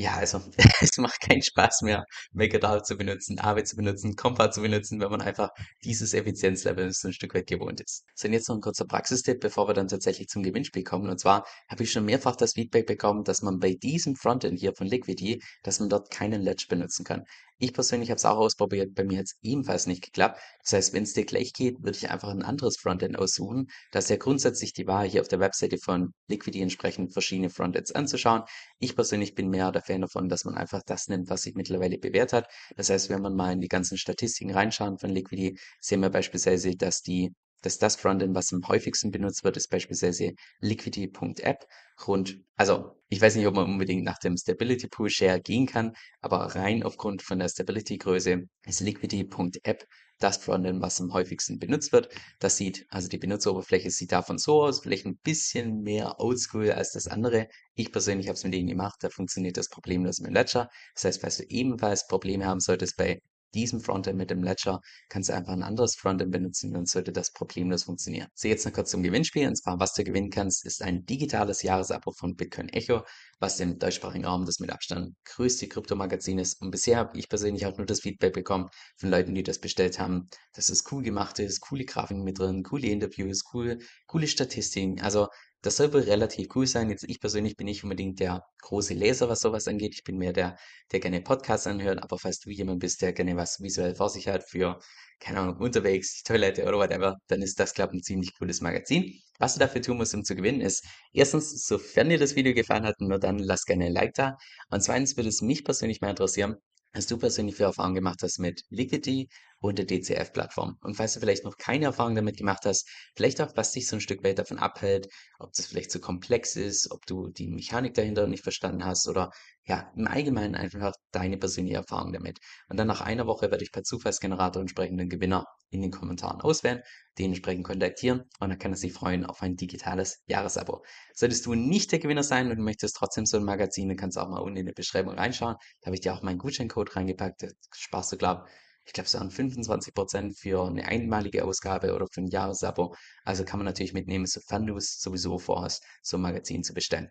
ja, 0.00 0.14
also 0.16 0.40
es 0.80 0.96
macht 0.96 1.20
keinen 1.20 1.42
Spaß 1.42 1.82
mehr, 1.82 2.06
MakerDAO 2.32 2.80
zu 2.80 2.96
benutzen, 2.96 3.38
Aave 3.38 3.64
zu 3.64 3.76
benutzen, 3.76 4.16
Compa 4.16 4.50
zu 4.50 4.62
benutzen, 4.62 4.98
wenn 4.98 5.10
man 5.10 5.20
einfach 5.20 5.50
dieses 5.84 6.14
Effizienzlevel 6.14 6.90
so 6.92 7.08
ein 7.08 7.12
Stück 7.12 7.34
weit 7.34 7.46
gewohnt 7.46 7.82
ist. 7.82 8.06
So, 8.14 8.26
und 8.26 8.32
jetzt 8.32 8.48
noch 8.48 8.56
ein 8.56 8.62
kurzer 8.62 8.86
Praxistipp, 8.86 9.40
bevor 9.40 9.68
wir 9.68 9.74
dann 9.74 9.88
tatsächlich 9.88 10.28
zum 10.28 10.42
Gewinnspiel 10.42 10.84
kommen. 10.84 11.10
Und 11.10 11.20
zwar 11.20 11.44
habe 11.68 11.82
ich 11.82 11.92
schon 11.92 12.06
mehrfach 12.06 12.34
das 12.34 12.54
Feedback 12.54 12.86
bekommen, 12.86 13.24
dass 13.24 13.42
man 13.42 13.58
bei 13.58 13.74
diesem 13.74 14.16
Frontend 14.16 14.58
hier 14.58 14.72
von 14.74 14.86
Liquidity, 14.86 15.42
dass 15.62 15.80
man 15.80 15.90
dort 15.90 16.10
keinen 16.10 16.40
Ledge 16.40 16.64
benutzen 16.70 17.04
kann. 17.04 17.24
Ich 17.62 17.74
persönlich 17.74 18.08
habe 18.10 18.16
es 18.16 18.24
auch 18.24 18.38
ausprobiert, 18.38 18.94
bei 18.94 19.04
mir 19.04 19.18
hat 19.18 19.26
es 19.26 19.36
ebenfalls 19.42 19.86
nicht 19.86 20.02
geklappt. 20.02 20.40
Das 20.62 20.72
heißt, 20.72 20.94
wenn 20.94 21.02
es 21.02 21.12
dir 21.12 21.26
gleich 21.26 21.52
geht, 21.52 21.76
würde 21.82 21.96
ich 21.98 22.10
einfach 22.10 22.30
ein 22.30 22.42
anderes 22.42 22.78
Frontend 22.78 23.18
aussuchen. 23.18 23.66
Das 23.92 24.04
ist 24.04 24.10
ja 24.10 24.16
grundsätzlich 24.16 24.72
die 24.72 24.86
Wahl, 24.86 25.06
hier 25.06 25.20
auf 25.20 25.28
der 25.28 25.40
Webseite 25.40 25.76
von 25.76 26.14
Liquidity 26.26 26.62
entsprechend 26.62 27.12
verschiedene 27.12 27.50
Frontends 27.50 27.92
anzuschauen. 27.92 28.44
Ich 28.78 28.96
persönlich 28.96 29.34
bin 29.34 29.50
mehr 29.50 29.70
der 29.72 29.82
Fan 29.82 30.00
davon, 30.00 30.30
dass 30.30 30.46
man 30.46 30.54
einfach 30.54 30.80
das 30.86 31.08
nimmt, 31.08 31.28
was 31.28 31.42
sich 31.42 31.54
mittlerweile 31.54 31.98
bewährt 31.98 32.32
hat. 32.32 32.48
Das 32.76 32.88
heißt, 32.88 33.10
wenn 33.10 33.20
man 33.20 33.36
mal 33.36 33.52
in 33.52 33.60
die 33.60 33.68
ganzen 33.68 33.98
Statistiken 33.98 34.52
reinschauen 34.52 34.98
von 34.98 35.10
Liquidity, 35.10 35.58
sehen 35.80 36.00
wir 36.00 36.10
beispielsweise, 36.10 36.74
dass 36.76 37.02
die 37.02 37.30
dass 37.62 37.76
das 37.76 37.96
Frontend, 37.96 38.34
was 38.34 38.54
am 38.54 38.66
häufigsten 38.68 39.10
benutzt 39.10 39.44
wird, 39.44 39.58
ist 39.58 39.68
beispielsweise 39.68 40.32
liquidity.app. 40.60 41.66
Rund, 42.06 42.40
also 42.56 42.99
ich 43.10 43.20
weiß 43.20 43.34
nicht, 43.36 43.46
ob 43.46 43.54
man 43.54 43.66
unbedingt 43.66 44.04
nach 44.04 44.18
dem 44.18 44.36
Stability 44.36 44.88
Pool 44.88 45.10
Share 45.10 45.40
gehen 45.40 45.66
kann, 45.66 45.94
aber 46.20 46.38
rein 46.54 46.82
aufgrund 46.84 47.22
von 47.22 47.40
der 47.40 47.48
Stability 47.48 47.98
Größe 47.98 48.44
ist 48.66 48.80
liquidity.app 48.80 49.84
das 50.20 50.36
Frontend, 50.36 50.80
was 50.80 51.00
am 51.00 51.12
häufigsten 51.12 51.58
benutzt 51.58 51.92
wird. 51.92 52.08
Das 52.38 52.56
sieht, 52.56 52.86
also 52.88 53.08
die 53.08 53.18
Benutzeroberfläche 53.18 53.90
sieht 53.90 54.12
davon 54.12 54.38
so 54.38 54.62
aus, 54.62 54.80
vielleicht 54.80 55.06
ein 55.06 55.18
bisschen 55.18 55.80
mehr 55.82 56.20
oldschool 56.20 56.70
als 56.72 56.92
das 56.92 57.08
andere. 57.08 57.48
Ich 57.74 57.90
persönlich 57.90 58.28
habe 58.28 58.36
es 58.36 58.44
mit 58.44 58.54
denen 58.54 58.68
gemacht, 58.68 58.96
da 59.00 59.10
funktioniert 59.10 59.56
das 59.56 59.68
problemlos 59.68 60.20
mit 60.20 60.32
Ledger. 60.32 60.68
Das 60.94 61.04
heißt, 61.04 61.20
falls 61.22 61.38
du 61.38 61.44
ebenfalls 61.48 62.06
Probleme 62.06 62.46
haben 62.46 62.60
solltest 62.60 62.96
bei 62.96 63.20
diesem 63.54 63.80
Frontend 63.80 64.16
mit 64.16 64.30
dem 64.30 64.42
Ledger 64.42 64.80
kannst 65.08 65.28
du 65.28 65.34
einfach 65.34 65.52
ein 65.52 65.62
anderes 65.62 65.94
Frontend 65.96 66.32
benutzen, 66.32 66.72
dann 66.72 66.86
sollte 66.86 67.12
das 67.12 67.32
problemlos 67.32 67.84
funktionieren. 67.84 68.28
So, 68.34 68.48
jetzt 68.48 68.64
noch 68.64 68.72
kurz 68.72 68.90
zum 68.90 69.02
Gewinnspiel. 69.02 69.46
Und 69.48 69.56
zwar, 69.56 69.78
was 69.80 69.94
du 69.94 70.04
gewinnen 70.04 70.30
kannst, 70.30 70.64
ist 70.64 70.82
ein 70.82 71.04
digitales 71.06 71.62
Jahresabo 71.62 72.12
von 72.12 72.36
Bitcoin 72.36 72.68
Echo, 72.68 73.02
was 73.38 73.60
im 73.60 73.78
deutschsprachigen 73.78 74.24
Raum 74.24 74.44
das 74.46 74.60
mit 74.60 74.70
Abstand 74.70 75.14
größte 75.24 75.68
Kryptomagazin 75.68 76.38
ist. 76.38 76.60
Und 76.60 76.70
bisher 76.70 76.98
habe 76.98 77.18
ich 77.18 77.28
persönlich 77.28 77.66
auch 77.66 77.76
nur 77.76 77.86
das 77.86 78.00
Feedback 78.00 78.34
bekommen 78.34 78.68
von 78.96 79.10
Leuten, 79.10 79.34
die 79.34 79.42
das 79.42 79.58
bestellt 79.58 79.98
haben, 79.98 80.28
dass 80.54 80.68
es 80.68 80.84
cool 80.92 81.02
gemacht 81.02 81.38
ist, 81.38 81.60
coole 81.60 81.84
Grafiken 81.84 82.22
mit 82.22 82.38
drin, 82.38 82.62
coole 82.62 82.88
Interviews, 82.88 83.44
coole, 83.44 83.78
coole 84.06 84.26
Statistiken. 84.26 85.00
Also 85.00 85.28
das 85.62 85.76
soll 85.76 85.92
wohl 85.92 86.00
relativ 86.00 86.48
cool 86.54 86.66
sein. 86.66 86.90
Jetzt 86.90 87.04
ich 87.04 87.20
persönlich 87.20 87.56
bin 87.56 87.66
nicht 87.66 87.82
unbedingt 87.84 88.20
der 88.20 88.44
große 88.62 88.94
Leser, 88.94 89.28
was 89.28 89.40
sowas 89.40 89.68
angeht. 89.68 89.94
Ich 89.94 90.04
bin 90.04 90.16
mehr 90.16 90.32
der, 90.32 90.56
der 90.92 91.00
gerne 91.00 91.20
Podcasts 91.20 91.66
anhört, 91.66 92.02
aber 92.02 92.18
falls 92.18 92.40
du 92.40 92.50
jemand 92.50 92.80
bist, 92.80 93.02
der 93.02 93.12
gerne 93.12 93.36
was 93.36 93.60
visuell 93.60 93.94
vor 93.94 94.08
sich 94.08 94.28
hat 94.28 94.44
für, 94.48 94.78
keine 95.20 95.40
Ahnung, 95.40 95.58
unterwegs, 95.58 96.18
die 96.18 96.22
Toilette 96.24 96.62
oder 96.64 96.78
whatever, 96.78 97.16
dann 97.28 97.42
ist 97.42 97.60
das, 97.60 97.74
glaube 97.74 97.94
ich, 97.94 98.00
ein 98.00 98.02
ziemlich 98.02 98.34
cooles 98.38 98.60
Magazin. 98.60 99.12
Was 99.38 99.54
du 99.54 99.60
dafür 99.60 99.82
tun 99.82 99.96
musst, 99.98 100.14
um 100.14 100.24
zu 100.24 100.34
gewinnen, 100.34 100.60
ist 100.60 100.84
erstens, 101.12 101.66
sofern 101.66 102.08
dir 102.08 102.18
das 102.18 102.36
Video 102.36 102.54
gefallen 102.54 102.84
hat, 102.84 103.00
nur 103.00 103.18
dann 103.18 103.38
lass 103.38 103.64
gerne 103.64 103.86
ein 103.86 103.92
Like 103.92 104.14
da. 104.14 104.36
Und 104.70 104.82
zweitens 104.82 105.16
würde 105.16 105.28
es 105.28 105.42
mich 105.42 105.64
persönlich 105.64 106.00
mal 106.00 106.10
interessieren, 106.10 106.56
was 106.92 107.06
du 107.06 107.18
persönlich 107.18 107.56
für 107.56 107.64
Erfahrungen 107.64 107.94
gemacht 107.94 108.20
hast 108.22 108.38
mit 108.38 108.62
Liquidity 108.70 109.28
und 109.60 109.78
der 109.78 109.86
DCF-Plattform. 109.86 110.78
Und 110.82 110.94
falls 110.94 111.14
du 111.14 111.20
vielleicht 111.20 111.44
noch 111.44 111.56
keine 111.56 111.86
Erfahrung 111.86 112.14
damit 112.14 112.38
gemacht 112.38 112.64
hast, 112.64 112.88
vielleicht 113.14 113.40
auch, 113.40 113.52
was 113.56 113.72
dich 113.72 113.86
so 113.86 113.96
ein 113.96 114.00
Stück 114.00 114.24
weit 114.24 114.38
davon 114.38 114.58
abhält, 114.58 115.08
ob 115.38 115.52
das 115.52 115.66
vielleicht 115.66 115.90
zu 115.90 116.00
komplex 116.00 116.56
ist, 116.56 116.90
ob 116.90 117.04
du 117.06 117.28
die 117.28 117.48
Mechanik 117.48 117.94
dahinter 117.94 118.26
nicht 118.26 118.42
verstanden 118.42 118.84
hast 118.84 119.06
oder 119.06 119.30
ja, 119.64 119.92
im 119.94 120.06
Allgemeinen 120.06 120.54
einfach 120.54 120.92
deine 121.12 121.36
persönliche 121.36 121.76
Erfahrung 121.76 122.12
damit. 122.12 122.38
Und 122.68 122.78
dann 122.78 122.86
nach 122.86 123.02
einer 123.02 123.26
Woche 123.26 123.50
werde 123.50 123.62
ich 123.62 123.70
per 123.70 123.84
Zufallsgenerator 123.84 124.60
entsprechenden 124.60 125.08
Gewinner 125.08 125.44
in 125.68 125.82
den 125.82 125.90
Kommentaren 125.90 126.40
auswählen, 126.40 126.82
den 127.18 127.26
entsprechend 127.26 127.64
kontaktieren 127.64 128.22
und 128.40 128.48
dann 128.48 128.58
kann 128.58 128.72
er 128.72 128.76
sich 128.76 128.92
freuen 128.92 129.24
auf 129.24 129.42
ein 129.42 129.56
digitales 129.56 130.22
Jahresabo. 130.26 130.82
Solltest 131.14 131.46
du 131.46 131.54
nicht 131.54 131.92
der 131.92 132.00
Gewinner 132.00 132.24
sein 132.24 132.50
und 132.50 132.58
möchtest 132.58 132.96
trotzdem 132.96 133.26
so 133.26 133.36
ein 133.36 133.44
Magazin, 133.44 133.88
dann 133.88 133.96
kannst 133.96 134.16
du 134.16 134.22
auch 134.22 134.28
mal 134.28 134.40
unten 134.40 134.56
in 134.56 134.66
die 134.66 134.72
Beschreibung 134.72 135.14
reinschauen. 135.14 135.56
Da 135.80 135.86
habe 135.86 135.94
ich 135.94 136.00
dir 136.00 136.14
auch 136.14 136.22
meinen 136.22 136.38
Gutscheincode 136.38 136.96
reingepackt. 136.96 137.42
Da 137.42 137.48
sparst 137.72 138.10
du, 138.12 138.16
glaube 138.16 138.46
ich 138.84 138.92
glaube, 138.92 139.06
es 139.06 139.14
waren 139.14 139.30
25% 139.30 140.34
für 140.38 140.66
eine 140.66 140.84
einmalige 140.86 141.44
Ausgabe 141.44 141.94
oder 141.94 142.06
für 142.12 142.22
ein 142.22 142.26
Jahresabo. 142.26 142.94
Also 143.24 143.44
kann 143.44 143.58
man 143.58 143.66
natürlich 143.66 143.92
mitnehmen, 143.92 144.26
sofern 144.26 144.66
du 144.66 144.76
es 144.76 145.00
sowieso 145.00 145.38
vorhast, 145.38 145.84
so 146.02 146.16
ein 146.16 146.22
Magazin 146.22 146.64
zu 146.64 146.74
bestellen. 146.74 147.10